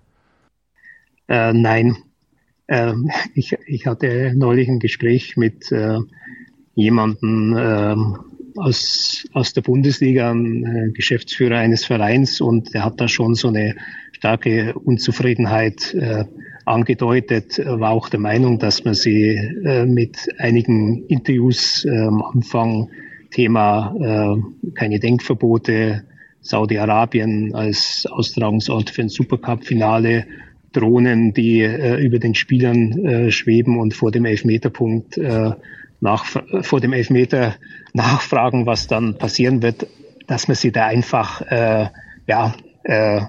Äh, 1.28 1.54
nein. 1.54 1.98
Ähm, 2.68 3.10
ich, 3.34 3.58
ich 3.66 3.88
hatte 3.88 4.34
neulich 4.36 4.70
ein 4.70 4.80
Gespräch 4.80 5.36
mit 5.36 5.72
äh, 5.72 5.98
jemandem, 6.76 7.58
ähm, 7.58 8.20
aus, 8.56 9.28
aus 9.34 9.54
der 9.54 9.62
Bundesliga, 9.62 10.34
äh, 10.34 10.92
Geschäftsführer 10.92 11.58
eines 11.58 11.86
Vereins 11.86 12.42
und 12.42 12.74
der 12.74 12.86
hat 12.86 13.00
da 13.00 13.08
schon 13.08 13.36
so 13.36 13.50
eine 13.50 13.76
starke 14.12 14.74
Unzufriedenheit 14.74 15.94
äh, 15.94 16.26
angedeutet, 16.66 17.60
war 17.66 17.92
auch 17.92 18.10
der 18.10 18.20
Meinung, 18.20 18.60
dass 18.60 18.86
man 18.86 18.94
sie 18.94 19.30
äh, 19.30 19.86
mit 19.86 20.30
einigen 20.38 21.06
Interviews 21.08 21.86
äh, 21.86 21.90
am 21.90 22.22
Anfang 22.22 22.90
Thema 23.32 23.96
äh, 24.00 24.72
keine 24.76 25.00
Denkverbote, 25.00 26.04
Saudi-Arabien 26.42 27.56
als 27.56 28.08
Austragungsort 28.10 28.90
für 28.90 29.04
ein 29.04 29.10
Supercup-Finale, 29.10 30.26
Drohnen, 30.74 31.34
die 31.34 31.62
äh, 31.62 32.04
über 32.04 32.20
den 32.20 32.36
Spielern 32.36 33.06
äh, 33.06 33.32
schweben 33.32 33.80
und 33.80 33.94
vor 33.94 34.12
dem 34.12 34.26
Elfmeterpunkt 34.26 35.18
äh, 35.18 35.52
nach, 36.02 36.26
vor 36.62 36.82
dem 36.82 36.94
Elfmeter 36.94 37.56
nachfragen, 37.94 38.66
was 38.66 38.88
dann 38.88 39.18
passieren 39.18 39.62
wird, 39.62 39.88
dass 40.28 40.48
man 40.48 40.56
sie 40.56 40.72
da 40.72 40.88
einfach, 40.88 41.42
äh, 41.42 41.88
ja, 42.28 42.54
äh, 42.84 43.22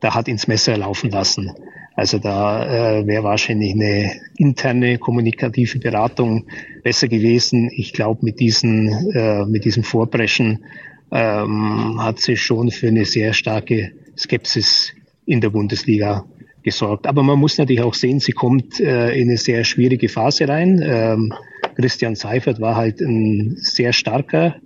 da 0.00 0.14
hat 0.14 0.28
ins 0.28 0.46
Messer 0.46 0.76
laufen 0.76 1.10
lassen. 1.10 1.52
Also 1.94 2.18
da 2.18 2.98
äh, 2.98 3.06
wäre 3.06 3.24
wahrscheinlich 3.24 3.72
eine 3.72 4.12
interne 4.36 4.98
kommunikative 4.98 5.78
Beratung 5.78 6.46
besser 6.82 7.08
gewesen. 7.08 7.70
Ich 7.74 7.94
glaube, 7.94 8.22
mit 8.22 8.38
diesen, 8.38 9.10
äh, 9.12 9.46
mit 9.46 9.64
diesem 9.64 9.82
Vorbrechen 9.82 10.64
ähm, 11.10 11.96
hat 12.02 12.20
sie 12.20 12.36
schon 12.36 12.70
für 12.70 12.88
eine 12.88 13.06
sehr 13.06 13.32
starke 13.32 13.92
Skepsis 14.18 14.92
in 15.24 15.40
der 15.40 15.50
Bundesliga 15.50 16.26
gesorgt. 16.62 17.06
Aber 17.06 17.22
man 17.22 17.38
muss 17.38 17.56
natürlich 17.56 17.82
auch 17.82 17.94
sehen, 17.94 18.20
sie 18.20 18.32
kommt 18.32 18.78
äh, 18.80 19.14
in 19.18 19.28
eine 19.28 19.38
sehr 19.38 19.64
schwierige 19.64 20.08
Phase 20.08 20.48
rein. 20.48 20.82
Ähm, 20.84 21.32
Christian 21.76 22.14
Seifert 22.14 22.60
war 22.60 22.76
halt 22.76 23.00
ein 23.00 23.56
sehr 23.58 23.92
starker 23.92 24.56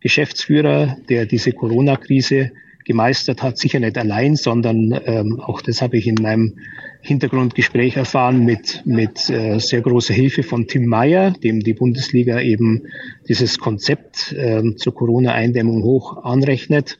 Geschäftsführer, 0.00 0.96
der 1.08 1.26
diese 1.26 1.52
Corona-Krise 1.52 2.50
gemeistert 2.84 3.42
hat, 3.42 3.58
sicher 3.58 3.80
nicht 3.80 3.98
allein, 3.98 4.36
sondern 4.36 4.96
ähm, 5.06 5.40
auch 5.40 5.60
das 5.60 5.82
habe 5.82 5.96
ich 5.96 6.06
in 6.06 6.14
meinem 6.14 6.58
Hintergrundgespräch 7.00 7.96
erfahren 7.96 8.44
mit, 8.44 8.82
mit 8.84 9.28
äh, 9.28 9.58
sehr 9.58 9.80
großer 9.80 10.14
Hilfe 10.14 10.44
von 10.44 10.68
Tim 10.68 10.86
Meyer, 10.86 11.32
dem 11.32 11.60
die 11.60 11.74
Bundesliga 11.74 12.40
eben 12.40 12.82
dieses 13.28 13.58
Konzept 13.58 14.32
äh, 14.32 14.62
zur 14.76 14.94
Corona-Eindämmung 14.94 15.82
hoch 15.82 16.22
anrechnet. 16.22 16.98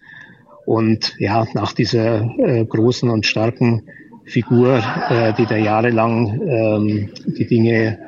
Und 0.65 1.15
ja, 1.19 1.47
nach 1.55 1.73
dieser 1.73 2.37
äh, 2.39 2.65
großen 2.65 3.09
und 3.09 3.25
starken 3.25 3.85
Figur, 4.25 4.83
äh, 5.09 5.33
die 5.35 5.47
da 5.47 5.57
jahrelang 5.57 6.41
ähm, 6.49 7.11
die 7.27 7.47
Dinge 7.47 7.99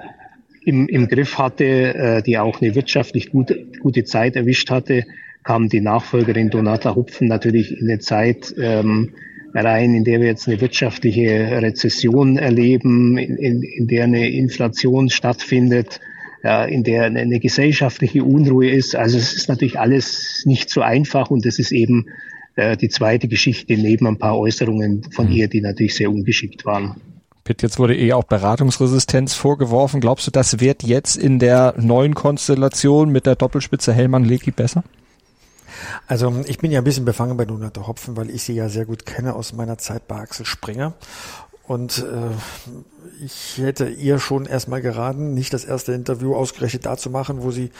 im, 0.65 0.89
im 0.89 1.09
Griff 1.09 1.39
hatte, 1.39 1.65
äh, 1.65 2.23
die 2.23 2.39
auch 2.39 2.61
eine 2.61 2.75
wirtschaftlich 2.75 3.31
gute, 3.31 3.67
gute 3.81 4.05
Zeit 4.05 4.37
erwischt 4.37 4.71
hatte, 4.71 5.05
kam 5.45 5.69
die 5.69 5.81
Nachfolgerin 5.81 6.51
Donata 6.51 6.95
Hupfen 6.95 7.29
natürlich 7.29 7.73
in 7.81 7.89
eine 7.89 7.99
Zeit 7.99 8.55
ähm, 8.61 9.13
rein, 9.55 9.95
in 9.95 10.05
der 10.05 10.21
wir 10.21 10.27
jetzt 10.27 10.49
eine 10.49 10.61
wirtschaftliche 10.61 11.63
Rezession 11.63 12.37
erleben, 12.37 13.17
in, 13.17 13.37
in, 13.37 13.63
in 13.63 13.87
der 13.87 14.05
eine 14.05 14.29
Inflation 14.31 15.09
stattfindet, 15.09 16.01
ja, 16.45 16.65
in 16.65 16.85
der 16.85 17.05
eine, 17.05 17.21
eine 17.21 17.41
gesellschaftliche 17.41 18.25
Unruhe 18.25 18.71
ist. 18.71 18.95
Also 18.95 19.19
es 19.19 19.35
ist 19.35 19.49
natürlich 19.49 19.79
alles 19.79 20.43
nicht 20.45 20.71
so 20.71 20.83
einfach 20.83 21.31
und 21.31 21.47
es 21.47 21.59
ist 21.59 21.73
eben 21.73 22.07
äh, 22.57 22.77
die 22.77 22.89
zweite 22.89 23.29
Geschichte 23.29 23.75
neben 23.75 24.07
ein 24.07 24.19
paar 24.19 24.39
Äußerungen 24.39 25.05
von 25.11 25.27
mhm. 25.27 25.33
ihr, 25.33 25.49
die 25.49 25.61
natürlich 25.61 25.95
sehr 25.95 26.11
ungeschickt 26.11 26.65
waren. 26.65 27.01
Pitt, 27.49 27.63
jetzt 27.63 27.79
wurde 27.79 27.97
eh 27.97 28.13
auch 28.13 28.25
Beratungsresistenz 28.25 29.33
vorgeworfen. 29.33 30.03
Glaubst 30.03 30.27
du, 30.27 30.31
das 30.31 30.61
wird 30.61 30.83
jetzt 30.83 31.17
in 31.17 31.39
der 31.39 31.73
neuen 31.79 32.15
Konstellation 32.15 33.09
mit 33.09 33.25
der 33.25 33.37
Doppelspitze 33.37 33.91
Hellmann-Leki 33.91 34.51
besser? 34.51 34.85
Also 36.07 36.43
ich 36.45 36.59
bin 36.59 36.71
ja 36.71 36.83
ein 36.83 36.85
bisschen 36.85 37.07
befangen 37.07 37.39
bei 37.39 37.47
Donate 37.47 37.87
Hopfen, 37.87 38.19
weil 38.19 38.29
ich 38.29 38.43
sie 38.43 38.53
ja 38.53 38.69
sehr 38.69 38.85
gut 38.85 39.07
kenne 39.07 39.35
aus 39.35 39.55
meiner 39.55 39.79
Zeit 39.79 40.07
bei 40.07 40.17
Axel 40.17 40.45
Springer. 40.45 40.93
Und 41.67 42.01
äh, 42.01 43.25
ich 43.25 43.57
hätte 43.57 43.89
ihr 43.89 44.19
schon 44.19 44.45
erstmal 44.45 44.83
geraten, 44.83 45.33
nicht 45.33 45.55
das 45.55 45.65
erste 45.65 45.93
Interview 45.93 46.35
ausgerechnet 46.35 46.85
da 46.85 46.99
zu 46.99 47.09
machen, 47.09 47.43
wo 47.43 47.51
sie, 47.51 47.71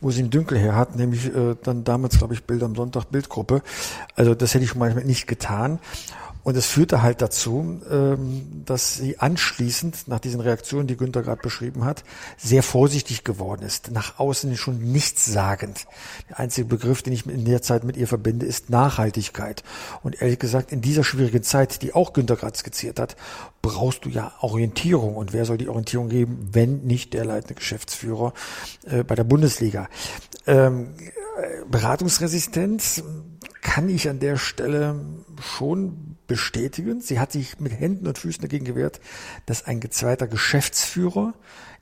wo 0.00 0.10
sie 0.10 0.20
einen 0.22 0.30
Dünkel 0.30 0.56
her 0.56 0.74
hat, 0.74 0.96
nämlich 0.96 1.26
äh, 1.26 1.54
dann 1.62 1.84
damals, 1.84 2.16
glaube 2.16 2.32
ich, 2.32 2.44
Bild 2.44 2.62
am 2.62 2.74
Sonntag 2.74 3.10
Bildgruppe. 3.10 3.60
Also 4.16 4.34
das 4.34 4.54
hätte 4.54 4.64
ich 4.64 4.70
schon 4.70 4.78
manchmal 4.78 5.04
nicht 5.04 5.26
getan. 5.26 5.80
Und 6.44 6.56
es 6.56 6.66
führte 6.66 7.02
halt 7.02 7.22
dazu, 7.22 7.80
ähm, 7.90 8.62
dass 8.64 8.96
sie 8.96 9.18
anschließend, 9.18 10.08
nach 10.08 10.18
diesen 10.18 10.40
Reaktionen, 10.40 10.86
die 10.86 10.96
Günther 10.96 11.22
gerade 11.22 11.40
beschrieben 11.40 11.84
hat, 11.84 12.04
sehr 12.36 12.62
vorsichtig 12.62 13.24
geworden 13.24 13.62
ist. 13.62 13.90
Nach 13.90 14.18
außen 14.18 14.56
schon 14.56 14.78
nichtssagend. 14.92 15.86
Der 16.28 16.40
einzige 16.40 16.66
Begriff, 16.66 17.02
den 17.02 17.12
ich 17.12 17.26
in 17.26 17.44
der 17.44 17.62
Zeit 17.62 17.84
mit 17.84 17.96
ihr 17.96 18.08
verbinde, 18.08 18.46
ist 18.46 18.70
Nachhaltigkeit. 18.70 19.62
Und 20.02 20.20
ehrlich 20.20 20.38
gesagt, 20.38 20.72
in 20.72 20.80
dieser 20.80 21.04
schwierigen 21.04 21.42
Zeit, 21.42 21.82
die 21.82 21.94
auch 21.94 22.12
Günther 22.12 22.36
gerade 22.36 22.58
skizziert 22.58 22.98
hat, 22.98 23.16
brauchst 23.62 24.04
du 24.04 24.08
ja 24.08 24.32
Orientierung. 24.40 25.16
Und 25.16 25.32
wer 25.32 25.44
soll 25.44 25.58
die 25.58 25.68
Orientierung 25.68 26.08
geben, 26.08 26.48
wenn 26.52 26.82
nicht 26.82 27.14
der 27.14 27.24
leitende 27.24 27.54
Geschäftsführer 27.54 28.34
äh, 28.86 29.04
bei 29.04 29.14
der 29.14 29.24
Bundesliga? 29.24 29.88
Beratungsresistenz 31.70 33.02
kann 33.60 33.88
ich 33.88 34.08
an 34.08 34.18
der 34.18 34.36
Stelle 34.36 35.00
schon 35.40 36.16
bestätigen. 36.26 37.00
Sie 37.00 37.20
hat 37.20 37.32
sich 37.32 37.60
mit 37.60 37.72
Händen 37.72 38.06
und 38.06 38.18
Füßen 38.18 38.42
dagegen 38.42 38.64
gewehrt, 38.64 39.00
dass 39.46 39.64
ein 39.64 39.80
zweiter 39.90 40.26
Geschäftsführer 40.26 41.34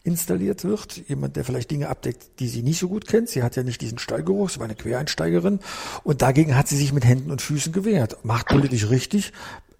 installiert 0.02 0.64
wird. 0.64 0.96
Jemand, 1.08 1.36
der 1.36 1.44
vielleicht 1.44 1.70
Dinge 1.70 1.88
abdeckt, 1.88 2.40
die 2.40 2.48
sie 2.48 2.62
nicht 2.62 2.78
so 2.78 2.88
gut 2.88 3.06
kennt. 3.06 3.28
Sie 3.28 3.42
hat 3.42 3.56
ja 3.56 3.62
nicht 3.62 3.80
diesen 3.80 3.98
Stallgeruch, 3.98 4.50
sie 4.50 4.58
war 4.58 4.64
eine 4.64 4.74
Quereinsteigerin. 4.74 5.60
Und 6.02 6.22
dagegen 6.22 6.56
hat 6.56 6.68
sie 6.68 6.76
sich 6.76 6.92
mit 6.92 7.04
Händen 7.04 7.30
und 7.30 7.42
Füßen 7.42 7.72
gewehrt. 7.72 8.24
Macht 8.24 8.48
politisch 8.48 8.88
richtig, 8.88 9.32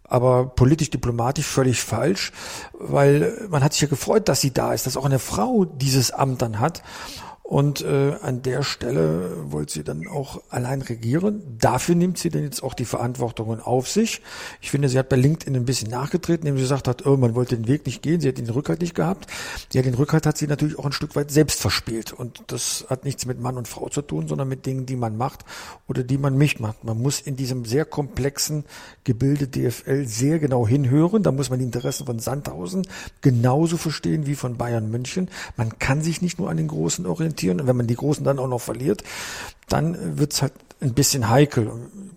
aber 0.04 0.46
politisch 0.46 0.90
diplomatisch 0.90 1.46
völlig 1.46 1.80
falsch, 1.80 2.32
weil 2.72 3.46
man 3.48 3.62
hat 3.62 3.72
sich 3.72 3.82
ja 3.82 3.88
gefreut, 3.88 4.28
dass 4.28 4.40
sie 4.40 4.52
da 4.52 4.74
ist, 4.74 4.86
dass 4.86 4.96
auch 4.96 5.04
eine 5.06 5.20
Frau 5.20 5.64
dieses 5.64 6.10
Amt 6.10 6.42
dann 6.42 6.60
hat. 6.60 6.82
Und 7.50 7.80
äh, 7.80 8.14
an 8.22 8.42
der 8.42 8.62
Stelle 8.62 9.50
wollte 9.50 9.72
sie 9.72 9.82
dann 9.82 10.06
auch 10.06 10.40
allein 10.50 10.82
regieren. 10.82 11.42
Dafür 11.58 11.96
nimmt 11.96 12.16
sie 12.16 12.30
dann 12.30 12.44
jetzt 12.44 12.62
auch 12.62 12.74
die 12.74 12.84
Verantwortungen 12.84 13.58
auf 13.58 13.88
sich. 13.88 14.22
Ich 14.60 14.70
finde, 14.70 14.88
sie 14.88 14.96
hat 14.96 15.08
bei 15.08 15.16
LinkedIn 15.16 15.56
ein 15.56 15.64
bisschen 15.64 15.90
nachgetreten, 15.90 16.46
indem 16.46 16.58
sie 16.58 16.62
gesagt 16.62 16.86
hat, 16.86 17.06
oh, 17.06 17.16
man 17.16 17.34
wollte 17.34 17.56
den 17.56 17.66
Weg 17.66 17.86
nicht 17.86 18.02
gehen, 18.02 18.20
sie 18.20 18.28
hat 18.28 18.38
den 18.38 18.48
Rückhalt 18.48 18.80
nicht 18.80 18.94
gehabt. 18.94 19.26
Ja, 19.72 19.82
den 19.82 19.94
Rückhalt 19.94 20.26
hat 20.26 20.38
sie 20.38 20.46
natürlich 20.46 20.78
auch 20.78 20.84
ein 20.84 20.92
Stück 20.92 21.16
weit 21.16 21.32
selbst 21.32 21.60
verspielt. 21.60 22.12
Und 22.12 22.44
das 22.46 22.86
hat 22.88 23.04
nichts 23.04 23.26
mit 23.26 23.40
Mann 23.40 23.56
und 23.56 23.66
Frau 23.66 23.88
zu 23.88 24.02
tun, 24.02 24.28
sondern 24.28 24.46
mit 24.46 24.64
Dingen, 24.64 24.86
die 24.86 24.94
man 24.94 25.16
macht 25.16 25.44
oder 25.88 26.04
die 26.04 26.18
man 26.18 26.38
nicht 26.38 26.60
macht. 26.60 26.84
Man 26.84 27.02
muss 27.02 27.18
in 27.18 27.34
diesem 27.34 27.64
sehr 27.64 27.84
komplexen 27.84 28.64
Gebilde 29.02 29.48
DFL 29.48 30.06
sehr 30.06 30.38
genau 30.38 30.68
hinhören. 30.68 31.24
Da 31.24 31.32
muss 31.32 31.50
man 31.50 31.58
die 31.58 31.64
Interessen 31.64 32.06
von 32.06 32.20
Sandhausen 32.20 32.86
genauso 33.22 33.76
verstehen 33.76 34.26
wie 34.26 34.36
von 34.36 34.56
Bayern 34.56 34.88
München. 34.88 35.28
Man 35.56 35.80
kann 35.80 36.00
sich 36.00 36.22
nicht 36.22 36.38
nur 36.38 36.48
an 36.48 36.56
den 36.56 36.68
Großen 36.68 37.06
orientieren 37.06 37.39
orientieren. 37.40 37.60
Und 37.60 37.66
wenn 37.66 37.76
man 37.76 37.86
die 37.86 37.96
Großen 37.96 38.24
dann 38.24 38.38
auch 38.38 38.48
noch 38.48 38.60
verliert, 38.60 39.02
dann 39.68 40.18
wird's 40.18 40.42
halt 40.42 40.52
ein 40.80 40.94
bisschen 40.94 41.28
heikel. 41.28 41.70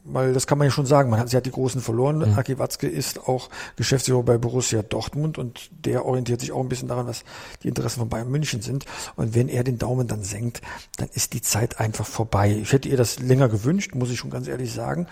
Weil 0.06 0.34
das 0.34 0.48
kann 0.48 0.58
man 0.58 0.68
ja 0.68 0.72
schon 0.72 0.86
sagen, 0.86 1.10
man 1.10 1.20
hat, 1.20 1.30
sie 1.30 1.38
hat 1.38 1.46
die 1.46 1.52
Großen 1.52 1.82
verloren. 1.82 2.18
Mhm. 2.18 2.38
Aki 2.38 2.60
Watzke 2.60 2.88
ist 2.88 3.28
auch 3.28 3.50
Geschäftsführer 3.78 4.24
bei 4.24 4.38
Borussia 4.38 4.82
Dortmund 4.82 5.38
und 5.38 5.70
der 5.86 6.06
orientiert 6.06 6.42
sich 6.42 6.52
auch 6.52 6.62
ein 6.62 6.70
bisschen 6.70 6.90
daran, 6.90 7.08
was 7.08 7.24
die 7.62 7.70
Interessen 7.70 8.00
von 8.00 8.10
Bayern 8.10 8.30
München 8.30 8.62
sind. 8.62 8.86
Und 9.16 9.34
wenn 9.34 9.48
er 9.48 9.64
den 9.64 9.78
Daumen 9.78 10.08
dann 10.08 10.24
senkt, 10.24 10.62
dann 10.98 11.10
ist 11.14 11.34
die 11.34 11.42
Zeit 11.42 11.80
einfach 11.80 12.06
vorbei. 12.06 12.52
Ich 12.62 12.74
hätte 12.74 12.90
ihr 12.90 12.98
das 12.98 13.20
länger 13.20 13.48
gewünscht, 13.48 13.96
muss 13.96 14.12
ich 14.12 14.20
schon 14.20 14.30
ganz 14.30 14.48
ehrlich 14.48 14.74
sagen. 14.74 15.08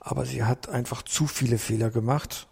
Aber 0.00 0.26
sie 0.26 0.44
hat 0.44 0.68
einfach 0.68 1.02
zu 1.02 1.26
viele 1.26 1.58
Fehler 1.58 1.90
gemacht. 1.90 2.46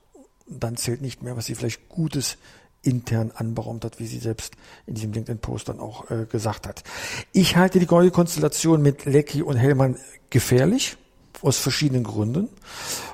dann 0.46 0.76
zählt 0.76 1.00
nicht 1.00 1.22
mehr, 1.22 1.36
was 1.36 1.46
sie 1.46 1.54
vielleicht 1.54 1.88
Gutes 1.88 2.36
intern 2.84 3.32
anberaumt 3.34 3.84
hat, 3.84 3.98
wie 3.98 4.06
sie 4.06 4.18
selbst 4.18 4.54
in 4.86 4.94
diesem 4.94 5.12
LinkedIn-Post 5.12 5.68
dann 5.68 5.80
auch 5.80 6.10
äh, 6.10 6.26
gesagt 6.26 6.66
hat. 6.66 6.84
Ich 7.32 7.56
halte 7.56 7.78
die 7.78 7.86
neue 7.86 8.10
Konstellation 8.10 8.82
mit 8.82 9.04
Lecky 9.04 9.42
und 9.42 9.56
Hellmann 9.56 9.96
gefährlich 10.30 10.96
aus 11.42 11.58
verschiedenen 11.58 12.04
Gründen, 12.04 12.48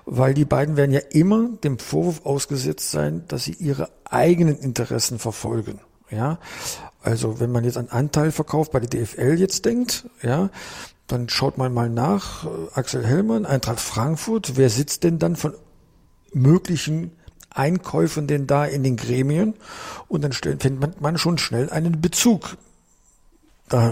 weil 0.05 0.35
die 0.35 0.45
beiden 0.45 0.77
werden 0.77 0.93
ja 0.93 1.01
immer 1.11 1.49
dem 1.65 1.79
Vorwurf 1.79 2.25
ausgesetzt 2.25 2.91
sein, 2.91 3.25
dass 3.29 3.45
sie 3.45 3.55
ihre 3.55 3.89
eigenen 4.05 4.59
Interessen 4.59 5.19
verfolgen. 5.19 5.81
Ja, 6.11 6.39
also 7.03 7.39
wenn 7.39 7.53
man 7.53 7.65
jetzt 7.65 7.77
an 7.77 7.89
Anteilverkauf 7.89 8.71
bei 8.71 8.81
der 8.81 8.89
DFL 8.89 9.39
jetzt 9.39 9.65
denkt, 9.65 10.09
ja, 10.23 10.51
dann 11.07 11.29
schaut 11.29 11.57
man 11.57 11.73
mal 11.73 11.89
nach, 11.89 12.47
Axel 12.75 13.07
Hellmann, 13.07 13.47
Eintracht 13.47 13.81
Frankfurt, 13.81 14.57
wer 14.57 14.71
sitzt 14.71 15.05
denn 15.05 15.19
dann 15.19 15.37
von 15.37 15.55
möglichen 16.33 17.13
Einkäufen 17.55 18.27
denn 18.27 18.47
da 18.47 18.65
in 18.65 18.83
den 18.83 18.97
Gremien 18.97 19.55
und 20.09 20.23
dann 20.23 20.33
findet 20.33 21.01
man 21.01 21.19
schon 21.19 21.39
schnell 21.39 21.71
einen 21.71 22.01
Bezug. 22.01 22.57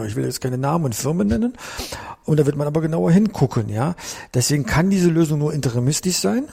Ich 0.06 0.16
will 0.16 0.24
jetzt 0.24 0.40
keine 0.40 0.58
Namen 0.58 0.86
und 0.86 0.94
Firmen 0.94 1.28
nennen. 1.28 1.54
Und 2.24 2.40
da 2.40 2.46
wird 2.46 2.56
man 2.56 2.66
aber 2.66 2.80
genauer 2.80 3.12
hingucken, 3.12 3.68
ja. 3.68 3.94
Deswegen 4.34 4.66
kann 4.66 4.90
diese 4.90 5.08
Lösung 5.08 5.38
nur 5.38 5.54
interimistisch 5.54 6.16
sein. 6.16 6.48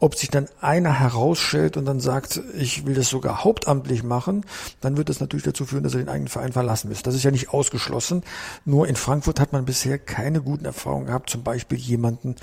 Ob 0.00 0.14
sich 0.14 0.30
dann 0.30 0.48
einer 0.60 0.98
herausstellt 0.98 1.76
und 1.76 1.84
dann 1.84 2.00
sagt, 2.00 2.40
ich 2.54 2.86
will 2.86 2.94
das 2.94 3.08
sogar 3.08 3.44
hauptamtlich 3.44 4.02
machen, 4.02 4.44
dann 4.80 4.96
wird 4.96 5.08
das 5.08 5.20
natürlich 5.20 5.44
dazu 5.44 5.64
führen, 5.64 5.82
dass 5.82 5.94
er 5.94 6.00
den 6.00 6.08
eigenen 6.08 6.28
Verein 6.28 6.52
verlassen 6.52 6.88
muss. 6.88 7.02
Das 7.02 7.14
ist 7.14 7.24
ja 7.24 7.30
nicht 7.30 7.50
ausgeschlossen. 7.50 8.22
Nur 8.64 8.88
in 8.88 8.96
Frankfurt 8.96 9.40
hat 9.40 9.52
man 9.52 9.64
bisher 9.64 9.98
keine 9.98 10.40
guten 10.40 10.64
Erfahrungen 10.64 11.06
gehabt, 11.06 11.30
zum 11.30 11.42
Beispiel 11.42 11.78
jemanden 11.78 12.36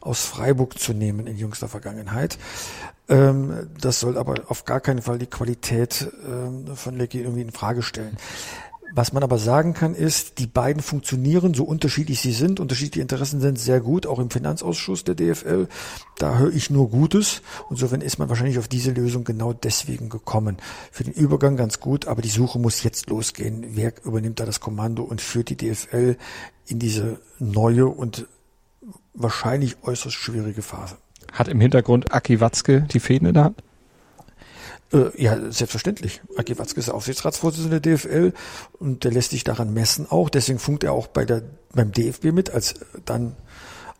aus 0.00 0.24
Freiburg 0.24 0.78
zu 0.78 0.92
nehmen 0.92 1.26
in 1.26 1.36
jüngster 1.36 1.68
Vergangenheit. 1.68 2.38
Ähm, 3.08 3.68
das 3.80 4.00
soll 4.00 4.16
aber 4.16 4.34
auf 4.48 4.64
gar 4.64 4.80
keinen 4.80 5.02
Fall 5.02 5.18
die 5.18 5.26
Qualität 5.26 6.10
ähm, 6.26 6.76
von 6.76 6.96
Lecky 6.96 7.20
irgendwie 7.20 7.42
in 7.42 7.52
Frage 7.52 7.82
stellen. 7.82 8.16
Was 8.94 9.12
man 9.12 9.22
aber 9.22 9.38
sagen 9.38 9.74
kann, 9.74 9.94
ist, 9.94 10.38
die 10.38 10.46
beiden 10.46 10.82
funktionieren, 10.82 11.54
so 11.54 11.64
unterschiedlich 11.64 12.20
sie 12.20 12.32
sind, 12.32 12.60
unterschiedliche 12.60 13.02
Interessen 13.02 13.40
sind 13.40 13.58
sehr 13.58 13.80
gut, 13.80 14.06
auch 14.06 14.18
im 14.18 14.30
Finanzausschuss 14.30 15.04
der 15.04 15.14
DFL. 15.14 15.68
Da 16.18 16.38
höre 16.38 16.52
ich 16.52 16.70
nur 16.70 16.90
Gutes. 16.90 17.42
Und 17.68 17.82
Insofern 17.82 18.00
ist 18.00 18.20
man 18.20 18.28
wahrscheinlich 18.28 18.60
auf 18.60 18.68
diese 18.68 18.92
Lösung 18.92 19.24
genau 19.24 19.52
deswegen 19.52 20.08
gekommen. 20.08 20.58
Für 20.92 21.02
den 21.02 21.12
Übergang 21.12 21.56
ganz 21.56 21.80
gut, 21.80 22.06
aber 22.06 22.22
die 22.22 22.28
Suche 22.28 22.60
muss 22.60 22.84
jetzt 22.84 23.10
losgehen. 23.10 23.64
Wer 23.70 23.92
übernimmt 24.04 24.38
da 24.38 24.46
das 24.46 24.60
Kommando 24.60 25.02
und 25.02 25.20
führt 25.20 25.48
die 25.48 25.56
DFL 25.56 26.16
in 26.66 26.78
diese 26.78 27.18
neue 27.40 27.88
und 27.88 28.28
wahrscheinlich 29.14 29.78
äußerst 29.82 30.14
schwierige 30.14 30.62
Phase? 30.62 30.96
Hat 31.32 31.48
im 31.48 31.60
Hintergrund 31.60 32.14
Aki 32.14 32.40
Watzke 32.40 32.82
die 32.82 33.00
Fäden 33.00 33.26
in 33.26 33.34
der 33.34 33.44
Hand? 33.46 33.62
Äh, 34.92 35.22
ja, 35.22 35.38
selbstverständlich. 35.50 36.20
Aki 36.36 36.58
Watzke 36.58 36.80
ist 36.80 36.90
Aufsichtsratsvorsitzender 36.90 37.80
der 37.80 37.96
DFL 37.96 38.32
und 38.78 39.04
der 39.04 39.12
lässt 39.12 39.30
sich 39.30 39.44
daran 39.44 39.72
messen 39.72 40.06
auch. 40.10 40.28
Deswegen 40.28 40.58
funkt 40.58 40.84
er 40.84 40.92
auch 40.92 41.06
bei 41.06 41.24
der, 41.24 41.42
beim 41.74 41.92
DFB 41.92 42.26
mit 42.26 42.50
als 42.50 42.74
dann 43.04 43.36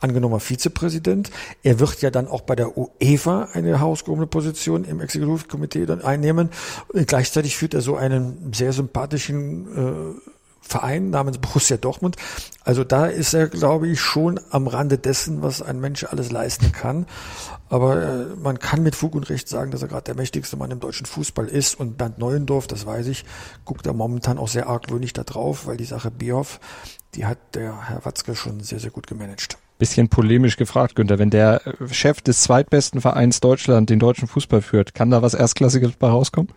angenommener 0.00 0.40
Vizepräsident. 0.40 1.30
Er 1.62 1.78
wird 1.78 2.02
ja 2.02 2.10
dann 2.10 2.28
auch 2.28 2.42
bei 2.42 2.56
der 2.56 2.76
UEFA 2.76 3.48
eine 3.52 3.80
hausgehobene 3.80 4.26
Position 4.26 4.84
im 4.84 5.00
Exekutivkomitee 5.00 5.86
dann 5.86 6.02
einnehmen. 6.02 6.50
Und 6.88 7.06
gleichzeitig 7.06 7.56
führt 7.56 7.74
er 7.74 7.80
so 7.80 7.96
einen 7.96 8.52
sehr 8.52 8.72
sympathischen 8.72 10.16
äh, 10.16 10.32
Verein 10.60 11.10
namens 11.10 11.38
Borussia 11.38 11.76
Dortmund. 11.76 12.16
Also 12.64 12.84
da 12.84 13.06
ist 13.06 13.34
er, 13.34 13.48
glaube 13.48 13.88
ich, 13.88 14.00
schon 14.00 14.40
am 14.50 14.68
Rande 14.68 14.96
dessen, 14.96 15.42
was 15.42 15.60
ein 15.60 15.80
Mensch 15.80 16.04
alles 16.04 16.30
leisten 16.30 16.72
kann. 16.72 17.06
Aber 17.72 18.02
äh, 18.02 18.26
man 18.36 18.58
kann 18.58 18.82
mit 18.82 18.94
Fug 18.94 19.14
und 19.14 19.30
Recht 19.30 19.48
sagen, 19.48 19.70
dass 19.70 19.80
er 19.80 19.88
gerade 19.88 20.04
der 20.04 20.14
mächtigste 20.14 20.58
Mann 20.58 20.70
im 20.70 20.78
deutschen 20.78 21.06
Fußball 21.06 21.48
ist. 21.48 21.80
Und 21.80 21.96
Bernd 21.96 22.18
Neuendorf, 22.18 22.66
das 22.66 22.84
weiß 22.84 23.06
ich, 23.06 23.24
guckt 23.64 23.86
er 23.86 23.94
momentan 23.94 24.36
auch 24.36 24.48
sehr 24.48 24.66
argwöhnig 24.66 25.14
da 25.14 25.24
drauf, 25.24 25.66
weil 25.66 25.78
die 25.78 25.86
Sache 25.86 26.10
Bierhoff, 26.10 26.60
die 27.14 27.24
hat 27.24 27.38
der 27.54 27.88
Herr 27.88 28.04
Watzke 28.04 28.36
schon 28.36 28.60
sehr, 28.60 28.78
sehr 28.78 28.90
gut 28.90 29.06
gemanagt. 29.06 29.56
Bisschen 29.78 30.10
polemisch 30.10 30.58
gefragt, 30.58 30.96
Günther, 30.96 31.18
wenn 31.18 31.30
der 31.30 31.62
Chef 31.90 32.20
des 32.20 32.42
zweitbesten 32.42 33.00
Vereins 33.00 33.40
Deutschland 33.40 33.88
den 33.88 33.98
deutschen 33.98 34.28
Fußball 34.28 34.60
führt, 34.60 34.92
kann 34.92 35.10
da 35.10 35.22
was 35.22 35.32
Erstklassiges 35.32 35.92
bei 35.92 36.08
rauskommen? 36.08 36.52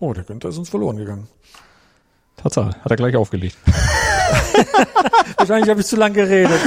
Oh, 0.00 0.14
der 0.14 0.24
Günther 0.24 0.48
ist 0.48 0.56
uns 0.56 0.70
verloren 0.70 0.96
gegangen. 0.96 1.28
Tatsache, 2.38 2.70
hat 2.80 2.90
er 2.90 2.96
gleich 2.96 3.14
aufgelegt. 3.14 3.58
Wahrscheinlich 5.36 5.68
habe 5.68 5.82
ich 5.82 5.86
zu 5.86 5.96
lange 5.96 6.14
geredet. 6.14 6.60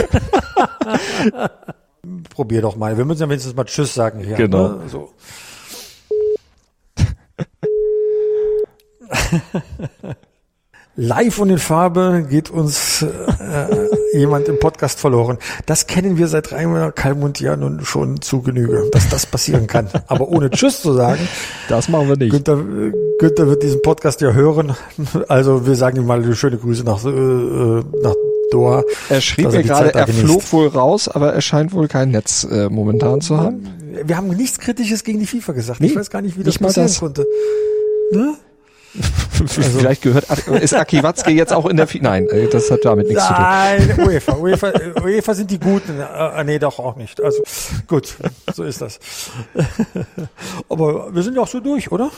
Probier 2.29 2.61
doch 2.61 2.75
mal. 2.75 2.97
Wir 2.97 3.05
müssen 3.05 3.21
ja 3.21 3.29
wenigstens 3.29 3.55
mal 3.55 3.65
Tschüss 3.65 3.93
sagen 3.93 4.19
hier. 4.19 4.35
Genau. 4.35 4.69
Ne? 4.69 4.81
So. 4.87 5.09
Live 10.99 11.37
und 11.37 11.51
in 11.51 11.59
Farbe 11.59 12.25
geht 12.27 12.49
uns 12.49 13.03
äh, 13.03 14.17
jemand 14.17 14.47
im 14.47 14.57
Podcast 14.59 14.99
verloren. 14.99 15.37
Das 15.67 15.85
kennen 15.85 16.17
wir 16.17 16.27
seit 16.27 16.51
Rainer 16.51 16.91
Kalmund 16.91 17.39
ja 17.39 17.55
nun 17.55 17.85
schon 17.85 18.19
zu 18.19 18.41
Genüge, 18.41 18.89
dass 18.91 19.07
das 19.07 19.27
passieren 19.27 19.67
kann. 19.67 19.89
Aber 20.07 20.27
ohne 20.27 20.49
Tschüss 20.49 20.81
zu 20.81 20.93
sagen. 20.93 21.27
Das 21.69 21.87
machen 21.87 22.09
wir 22.09 22.17
nicht. 22.17 22.31
Günther, 22.31 22.57
Günther 23.19 23.47
wird 23.47 23.61
diesen 23.61 23.83
Podcast 23.83 24.21
ja 24.21 24.31
hören. 24.31 24.75
Also 25.27 25.67
wir 25.67 25.75
sagen 25.75 25.97
ihm 25.97 26.07
mal 26.07 26.33
schöne 26.33 26.57
Grüße 26.57 26.83
nach, 26.83 27.05
äh, 27.05 27.09
nach 27.09 28.15
Doha. 28.51 28.83
Er 29.09 29.21
schrieb 29.21 29.51
mir 29.51 29.63
gerade, 29.63 29.93
er 29.93 30.07
flog 30.07 30.51
wohl 30.53 30.67
raus, 30.67 31.07
aber 31.07 31.33
er 31.33 31.41
scheint 31.41 31.73
wohl 31.73 31.87
kein 31.87 32.11
Netz 32.11 32.45
äh, 32.49 32.69
momentan 32.69 33.21
zu 33.21 33.37
haben. 33.37 33.67
Wir 34.03 34.17
haben 34.17 34.27
nichts 34.29 34.59
Kritisches 34.59 35.03
gegen 35.03 35.19
die 35.19 35.25
FIFA 35.25 35.53
gesagt. 35.53 35.81
Nee, 35.81 35.87
ich 35.87 35.95
weiß 35.95 36.09
gar 36.09 36.21
nicht, 36.21 36.37
wie 36.37 36.43
das 36.43 36.59
passieren 36.59 36.87
das. 36.87 36.99
konnte. 36.99 37.25
Ne? 38.11 38.35
Also, 39.39 39.61
Vielleicht 39.61 40.01
gehört, 40.01 40.25
ist 40.47 40.73
Aki 40.73 41.03
Watzke 41.03 41.29
jetzt 41.29 41.53
auch 41.53 41.67
in 41.67 41.77
der 41.77 41.85
FIFA? 41.85 42.03
Nein, 42.03 42.27
äh, 42.29 42.47
das 42.47 42.71
hat 42.71 42.79
damit 42.83 43.07
nichts 43.07 43.23
Nein, 43.29 43.81
zu 43.81 43.87
tun. 43.87 43.95
Nein, 43.97 44.07
UEFA, 44.07 44.35
UEFA, 44.37 44.73
UEFA 45.03 45.33
sind 45.35 45.51
die 45.51 45.59
Guten. 45.59 45.99
Äh, 45.99 46.43
nee, 46.43 46.57
doch 46.57 46.79
auch 46.79 46.95
nicht. 46.95 47.21
Also, 47.21 47.43
gut, 47.85 48.15
so 48.51 48.63
ist 48.63 48.81
das. 48.81 48.99
Aber 50.69 51.13
wir 51.13 51.21
sind 51.21 51.35
ja 51.35 51.41
auch 51.41 51.47
so 51.47 51.59
durch, 51.59 51.91
oder? 51.91 52.09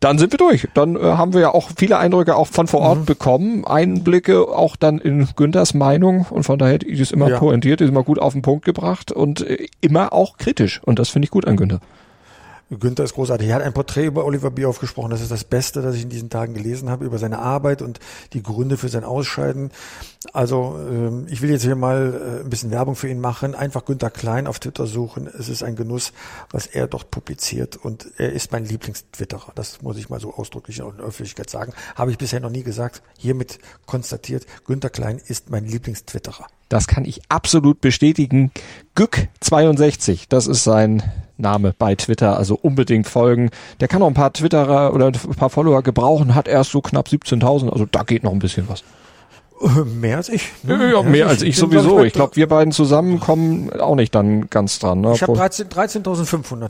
Dann 0.00 0.18
sind 0.18 0.32
wir 0.32 0.38
durch. 0.38 0.68
Dann 0.74 0.96
äh, 0.96 1.00
haben 1.00 1.32
wir 1.32 1.40
ja 1.40 1.54
auch 1.54 1.70
viele 1.76 1.98
Eindrücke 1.98 2.36
auch 2.36 2.46
von 2.46 2.66
vor 2.66 2.80
Ort 2.80 3.00
mhm. 3.00 3.04
bekommen, 3.04 3.64
Einblicke 3.64 4.48
auch 4.48 4.76
dann 4.76 4.98
in 4.98 5.28
Günthers 5.36 5.74
Meinung 5.74 6.26
und 6.30 6.44
von 6.44 6.58
daher 6.58 6.80
ist 6.82 7.12
immer 7.12 7.30
ja. 7.30 7.38
pointiert, 7.38 7.80
ist 7.80 7.88
immer 7.88 8.04
gut 8.04 8.18
auf 8.18 8.32
den 8.32 8.42
Punkt 8.42 8.64
gebracht 8.64 9.12
und 9.12 9.40
äh, 9.40 9.66
immer 9.80 10.12
auch 10.12 10.36
kritisch 10.36 10.80
und 10.84 10.98
das 10.98 11.08
finde 11.08 11.26
ich 11.26 11.30
gut 11.30 11.46
an 11.46 11.56
Günther. 11.56 11.80
Günther 12.70 13.04
ist 13.04 13.14
großartig. 13.14 13.48
Er 13.48 13.56
hat 13.56 13.62
ein 13.62 13.72
Porträt 13.72 14.06
über 14.06 14.24
Oliver 14.24 14.50
Bierhoff 14.50 14.78
gesprochen. 14.78 15.10
Das 15.10 15.22
ist 15.22 15.30
das 15.30 15.44
Beste, 15.44 15.80
das 15.80 15.94
ich 15.94 16.02
in 16.02 16.10
diesen 16.10 16.28
Tagen 16.28 16.52
gelesen 16.52 16.90
habe, 16.90 17.04
über 17.04 17.18
seine 17.18 17.38
Arbeit 17.38 17.80
und 17.80 17.98
die 18.34 18.42
Gründe 18.42 18.76
für 18.76 18.88
sein 18.88 19.04
Ausscheiden. 19.04 19.70
Also 20.34 20.78
ähm, 20.78 21.26
ich 21.30 21.40
will 21.40 21.50
jetzt 21.50 21.62
hier 21.62 21.76
mal 21.76 22.40
äh, 22.40 22.44
ein 22.44 22.50
bisschen 22.50 22.70
Werbung 22.70 22.94
für 22.94 23.08
ihn 23.08 23.20
machen. 23.20 23.54
Einfach 23.54 23.86
Günther 23.86 24.10
Klein 24.10 24.46
auf 24.46 24.58
Twitter 24.58 24.86
suchen. 24.86 25.26
Es 25.26 25.48
ist 25.48 25.62
ein 25.62 25.76
Genuss, 25.76 26.12
was 26.50 26.66
er 26.66 26.86
dort 26.86 27.10
publiziert. 27.10 27.76
Und 27.76 28.08
er 28.18 28.32
ist 28.32 28.52
mein 28.52 28.66
Lieblingstwitterer. 28.66 29.52
Das 29.54 29.80
muss 29.80 29.96
ich 29.96 30.10
mal 30.10 30.20
so 30.20 30.34
ausdrücklich 30.34 30.78
in 30.78 30.96
der 30.96 31.06
Öffentlichkeit 31.06 31.48
sagen. 31.48 31.72
Habe 31.94 32.10
ich 32.10 32.18
bisher 32.18 32.40
noch 32.40 32.50
nie 32.50 32.64
gesagt. 32.64 33.02
Hiermit 33.16 33.58
konstatiert, 33.86 34.46
Günther 34.66 34.90
Klein 34.90 35.20
ist 35.26 35.48
mein 35.48 35.64
Lieblingstwitterer. 35.64 36.46
Das 36.68 36.86
kann 36.86 37.06
ich 37.06 37.22
absolut 37.30 37.80
bestätigen. 37.80 38.50
Gück62, 38.94 40.26
das 40.28 40.46
ist 40.46 40.64
sein 40.64 41.02
Name 41.38 41.74
bei 41.78 41.94
Twitter, 41.94 42.36
also 42.36 42.58
unbedingt 42.60 43.06
folgen. 43.06 43.50
Der 43.80 43.88
kann 43.88 44.00
noch 44.00 44.08
ein 44.08 44.14
paar 44.14 44.32
Twitterer 44.32 44.94
oder 44.94 45.06
ein 45.06 45.12
paar 45.12 45.50
Follower 45.50 45.82
gebrauchen, 45.82 46.34
hat 46.34 46.48
erst 46.48 46.70
so 46.70 46.80
knapp 46.80 47.08
17.000, 47.08 47.70
also 47.70 47.86
da 47.86 48.02
geht 48.02 48.24
noch 48.24 48.32
ein 48.32 48.38
bisschen 48.38 48.68
was. 48.68 48.84
Mehr 49.84 50.18
als 50.18 50.28
ich. 50.28 50.52
Ne? 50.62 50.92
Ja, 50.92 51.02
mehr 51.02 51.26
als 51.26 51.42
ich, 51.42 51.50
ich 51.50 51.56
sowieso. 51.56 52.02
Ich 52.04 52.12
glaube, 52.12 52.36
wir 52.36 52.46
beiden 52.46 52.72
zusammen 52.72 53.18
kommen 53.18 53.70
auch 53.80 53.96
nicht 53.96 54.14
dann 54.14 54.48
ganz 54.50 54.78
dran. 54.78 55.00
Ne? 55.00 55.12
Ich 55.14 55.22
habe 55.22 55.32
13.500. 55.32 55.68
13 55.68 56.02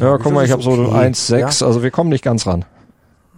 ja, 0.01 0.17
guck 0.19 0.33
mal, 0.33 0.45
ich 0.45 0.53
habe 0.53 0.63
so 0.63 0.71
okay. 0.71 1.09
1,6, 1.09 1.39
ja? 1.39 1.47
also 1.67 1.83
wir 1.83 1.91
kommen 1.91 2.09
nicht 2.11 2.25
ganz 2.25 2.47
ran. 2.47 2.65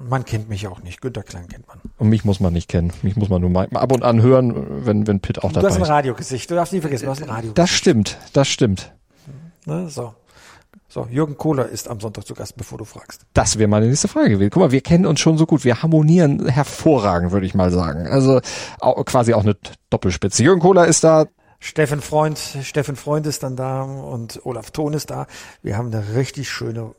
Man 0.09 0.25
kennt 0.25 0.49
mich 0.49 0.67
auch 0.67 0.83
nicht. 0.83 1.03
Günter 1.03 1.23
Klein 1.23 1.47
kennt 1.49 1.69
man. 1.69 1.79
Und 1.99 2.09
mich 2.09 2.25
muss 2.25 2.41
man 2.41 2.55
nicht 2.55 2.69
kennen. 2.69 2.93
Mich 3.03 3.17
muss 3.17 3.29
man 3.29 3.41
nur 3.43 3.51
mal 3.51 3.69
ab 3.75 3.93
und 3.93 4.03
an 4.03 4.23
hören, 4.23 4.87
wenn, 4.87 5.07
wenn 5.07 5.21
Pitt 5.21 5.39
auch 5.39 5.53
dabei 5.53 5.69
ist. 5.69 5.77
Du 5.77 5.81
hast 5.81 5.89
ein 5.89 5.95
Radiogesicht. 5.95 6.51
Du 6.51 6.55
darfst 6.55 6.73
nie 6.73 6.81
vergessen, 6.81 7.05
du 7.05 7.11
hast 7.11 7.23
ein 7.23 7.29
Radiogesicht. 7.29 7.59
Das 7.59 7.71
stimmt. 7.71 8.17
Das 8.33 8.49
stimmt. 8.49 8.93
Ne, 9.67 9.89
so. 9.91 10.15
So, 10.93 11.07
Jürgen 11.09 11.37
Kohler 11.37 11.69
ist 11.69 11.87
am 11.87 12.01
Sonntag 12.01 12.27
zu 12.27 12.35
Gast, 12.35 12.57
bevor 12.57 12.77
du 12.77 12.85
fragst. 12.85 13.23
Das 13.33 13.59
wäre 13.59 13.69
meine 13.69 13.87
nächste 13.87 14.09
Frage 14.09 14.31
gewesen. 14.31 14.51
Guck 14.51 14.61
mal, 14.61 14.73
wir 14.73 14.81
kennen 14.81 15.07
uns 15.07 15.21
schon 15.21 15.39
so 15.39 15.47
gut. 15.47 15.63
Wir 15.65 15.85
harmonieren 15.85 16.49
hervorragend, 16.49 17.31
würde 17.31 17.47
ich 17.47 17.55
mal 17.55 17.71
sagen. 17.71 18.09
Also 18.09 18.41
auch, 18.81 19.05
quasi 19.05 19.33
auch 19.33 19.45
eine 19.45 19.57
Doppelspitze. 19.91 20.43
Jürgen 20.43 20.61
Kohler 20.61 20.89
ist 20.89 21.05
da. 21.05 21.27
Steffen 21.61 22.01
Freund, 22.01 22.39
Steffen 22.39 22.97
Freund 22.97 23.25
ist 23.29 23.45
dann 23.45 23.55
da 23.55 23.83
und 23.83 24.45
Olaf 24.45 24.73
Thon 24.73 24.93
ist 24.93 25.11
da. 25.11 25.29
Wir 25.63 25.77
haben 25.77 25.95
eine 25.95 26.17
richtig 26.17 26.51
schöne 26.51 26.93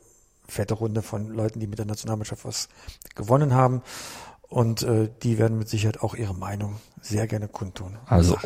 fette 0.48 0.72
Runde 0.72 1.02
von 1.02 1.28
Leuten, 1.28 1.60
die 1.60 1.66
mit 1.66 1.78
der 1.78 1.86
Nationalmannschaft 1.86 2.46
was 2.46 2.68
gewonnen 3.14 3.52
haben. 3.52 3.82
Und 4.52 4.82
äh, 4.82 5.08
die 5.22 5.38
werden 5.38 5.56
mit 5.56 5.70
Sicherheit 5.70 6.02
auch 6.02 6.14
ihre 6.14 6.34
Meinung 6.34 6.74
sehr 7.00 7.26
gerne 7.26 7.48
kundtun. 7.48 7.96
Also 8.06 8.36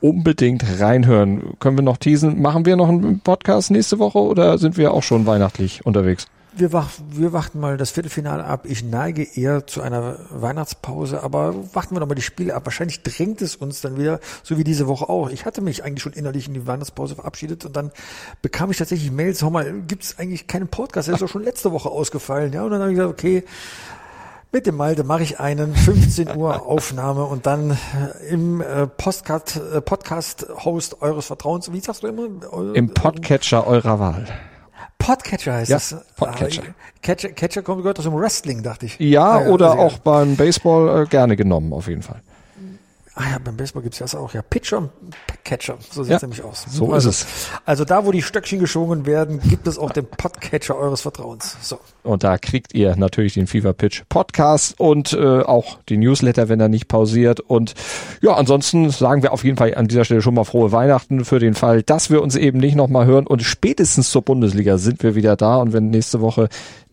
unbedingt 0.00 0.64
reinhören. 0.80 1.58
Können 1.58 1.76
wir 1.76 1.82
noch 1.82 1.96
teasen? 1.96 2.40
Machen 2.40 2.64
wir 2.64 2.76
noch 2.76 2.88
einen 2.88 3.18
Podcast 3.18 3.72
nächste 3.72 3.98
Woche 3.98 4.20
oder 4.20 4.58
sind 4.58 4.76
wir 4.76 4.94
auch 4.94 5.02
schon 5.02 5.26
weihnachtlich 5.26 5.84
unterwegs? 5.84 6.28
Wir, 6.54 6.72
wach, 6.72 6.90
wir 7.10 7.32
warten 7.32 7.58
mal 7.58 7.76
das 7.76 7.90
Viertelfinale 7.90 8.44
ab. 8.44 8.64
Ich 8.68 8.84
neige 8.84 9.24
eher 9.24 9.66
zu 9.66 9.82
einer 9.82 10.20
Weihnachtspause, 10.30 11.24
aber 11.24 11.74
warten 11.74 11.96
wir 11.96 12.00
doch 12.00 12.06
mal 12.06 12.14
die 12.14 12.22
Spiele 12.22 12.54
ab. 12.54 12.64
Wahrscheinlich 12.64 13.02
drängt 13.02 13.42
es 13.42 13.56
uns 13.56 13.80
dann 13.80 13.98
wieder, 13.98 14.20
so 14.44 14.56
wie 14.56 14.64
diese 14.64 14.86
Woche 14.86 15.08
auch. 15.08 15.30
Ich 15.30 15.46
hatte 15.46 15.62
mich 15.62 15.82
eigentlich 15.82 16.02
schon 16.02 16.12
innerlich 16.12 16.46
in 16.46 16.54
die 16.54 16.66
Weihnachtspause 16.68 17.16
verabschiedet 17.16 17.64
und 17.64 17.76
dann 17.76 17.90
bekam 18.40 18.70
ich 18.70 18.78
tatsächlich 18.78 19.10
Mails, 19.10 19.42
hör 19.42 19.50
mal, 19.50 19.82
gibt 19.82 20.04
es 20.04 20.18
eigentlich 20.18 20.46
keinen 20.46 20.68
Podcast? 20.68 21.08
Der 21.08 21.16
ist 21.16 21.22
doch 21.22 21.28
schon 21.28 21.42
letzte 21.42 21.72
Woche 21.72 21.90
ausgefallen. 21.90 22.52
Ja, 22.52 22.62
und 22.62 22.70
dann 22.70 22.80
habe 22.80 22.92
ich 22.92 22.96
gesagt, 22.96 23.12
okay, 23.12 23.44
mit 24.52 24.66
dem 24.66 24.76
Malte 24.76 25.04
mache 25.04 25.22
ich 25.22 25.40
einen 25.40 25.74
15 25.74 26.36
Uhr 26.36 26.66
Aufnahme 26.66 27.24
und 27.24 27.46
dann 27.46 27.72
äh, 27.72 28.26
im 28.28 28.60
äh, 28.60 28.86
Postcard, 28.86 29.56
äh, 29.56 29.80
Podcast-Host 29.80 31.02
eures 31.02 31.26
Vertrauens, 31.26 31.72
wie 31.72 31.80
sagst 31.80 32.02
du 32.02 32.08
immer? 32.08 32.74
Im 32.74 32.94
Podcatcher 32.94 33.66
eurer 33.66 33.98
Wahl. 33.98 34.26
Podcatcher 34.98 35.54
heißt 35.54 35.70
ja, 35.70 35.76
das. 35.76 35.96
Podcatcher. 36.16 36.62
Ah, 36.68 36.74
Catcher, 37.02 37.28
Catcher 37.30 37.62
kommt 37.62 37.82
gehört 37.82 37.98
aus 37.98 38.04
dem 38.04 38.14
Wrestling, 38.14 38.62
dachte 38.62 38.86
ich. 38.86 38.98
Ja, 38.98 39.32
ah, 39.32 39.40
ja 39.42 39.48
oder 39.50 39.78
auch 39.78 39.98
beim 39.98 40.36
Baseball 40.36 41.02
äh, 41.02 41.06
gerne 41.06 41.36
genommen, 41.36 41.72
auf 41.72 41.88
jeden 41.88 42.02
Fall. 42.02 42.22
Ah 43.18 43.30
ja, 43.30 43.38
beim 43.42 43.56
Baseball 43.56 43.82
gibt's 43.82 43.98
ja 43.98 44.06
auch, 44.18 44.34
ja. 44.34 44.42
Pitcher 44.42 44.76
und 44.76 44.90
Catcher, 45.42 45.78
so 45.90 46.02
sieht's 46.02 46.20
ja, 46.20 46.28
nämlich 46.28 46.44
aus. 46.44 46.66
So 46.68 46.92
also, 46.92 47.08
ist 47.08 47.22
es. 47.22 47.26
Also 47.64 47.86
da, 47.86 48.04
wo 48.04 48.12
die 48.12 48.20
Stöckchen 48.20 48.58
geschwungen 48.60 49.06
werden, 49.06 49.40
gibt 49.40 49.66
es 49.66 49.78
auch 49.78 49.90
den 49.90 50.04
Podcatcher 50.04 50.76
eures 50.76 51.00
Vertrauens. 51.00 51.56
So. 51.62 51.80
Und 52.02 52.24
da 52.24 52.36
kriegt 52.36 52.74
ihr 52.74 52.94
natürlich 52.94 53.32
den 53.32 53.46
Fever 53.46 53.72
Pitch 53.72 54.02
Podcast 54.10 54.78
und 54.78 55.14
äh, 55.14 55.40
auch 55.40 55.78
die 55.88 55.96
Newsletter, 55.96 56.50
wenn 56.50 56.60
er 56.60 56.68
nicht 56.68 56.88
pausiert. 56.88 57.40
Und 57.40 57.72
ja, 58.20 58.34
ansonsten 58.34 58.90
sagen 58.90 59.22
wir 59.22 59.32
auf 59.32 59.44
jeden 59.44 59.56
Fall 59.56 59.74
an 59.74 59.88
dieser 59.88 60.04
Stelle 60.04 60.20
schon 60.20 60.34
mal 60.34 60.44
frohe 60.44 60.70
Weihnachten 60.72 61.24
für 61.24 61.38
den 61.38 61.54
Fall, 61.54 61.82
dass 61.82 62.10
wir 62.10 62.20
uns 62.20 62.36
eben 62.36 62.58
nicht 62.58 62.74
nochmal 62.74 63.06
hören. 63.06 63.26
Und 63.26 63.42
spätestens 63.42 64.10
zur 64.10 64.20
Bundesliga 64.20 64.76
sind 64.76 65.02
wir 65.02 65.14
wieder 65.14 65.36
da. 65.36 65.56
Und 65.56 65.72
wenn 65.72 65.88
nächste 65.88 66.20
Woche 66.20 66.50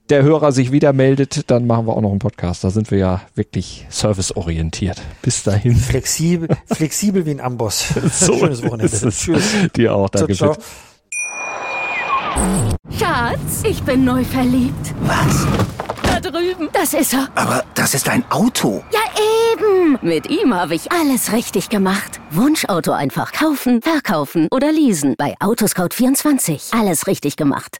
der 0.09 0.23
Hörer 0.23 0.51
sich 0.51 0.71
wieder 0.71 0.93
meldet, 0.93 1.49
dann 1.49 1.65
machen 1.65 1.87
wir 1.87 1.95
auch 1.95 2.01
noch 2.01 2.11
einen 2.11 2.19
Podcast. 2.19 2.63
Da 2.63 2.69
sind 2.69 2.91
wir 2.91 2.97
ja 2.97 3.21
wirklich 3.35 3.85
serviceorientiert. 3.89 5.01
Bis 5.21 5.43
dahin. 5.43 5.75
Flexibel, 5.75 6.49
flexibel 6.65 7.25
wie 7.25 7.31
ein 7.31 7.41
Amboss. 7.41 7.93
So 8.11 8.37
Schönes 8.37 8.63
Wochenende. 8.63 9.09
Tschüss. 9.09 9.43
Dir 9.75 9.95
auch. 9.95 10.09
Danke. 10.09 10.33
Ciao, 10.33 10.55
ciao. 10.55 10.63
Schatz, 12.97 13.63
ich 13.63 13.81
bin 13.83 14.03
neu 14.05 14.23
verliebt. 14.23 14.93
Was? 15.01 15.47
Da 16.03 16.19
drüben. 16.19 16.69
Das 16.73 16.93
ist 16.93 17.13
er. 17.13 17.29
Aber 17.35 17.63
das 17.75 17.93
ist 17.93 18.09
ein 18.09 18.23
Auto. 18.29 18.83
Ja, 18.91 18.99
eben. 19.53 19.97
Mit 20.01 20.29
ihm 20.29 20.53
habe 20.53 20.75
ich 20.75 20.91
alles 20.91 21.31
richtig 21.31 21.69
gemacht. 21.69 22.19
Wunschauto 22.31 22.91
einfach 22.91 23.31
kaufen, 23.31 23.81
verkaufen 23.81 24.47
oder 24.51 24.71
leasen. 24.71 25.15
Bei 25.17 25.35
Autoscout24. 25.39 26.77
Alles 26.77 27.07
richtig 27.07 27.35
gemacht. 27.37 27.79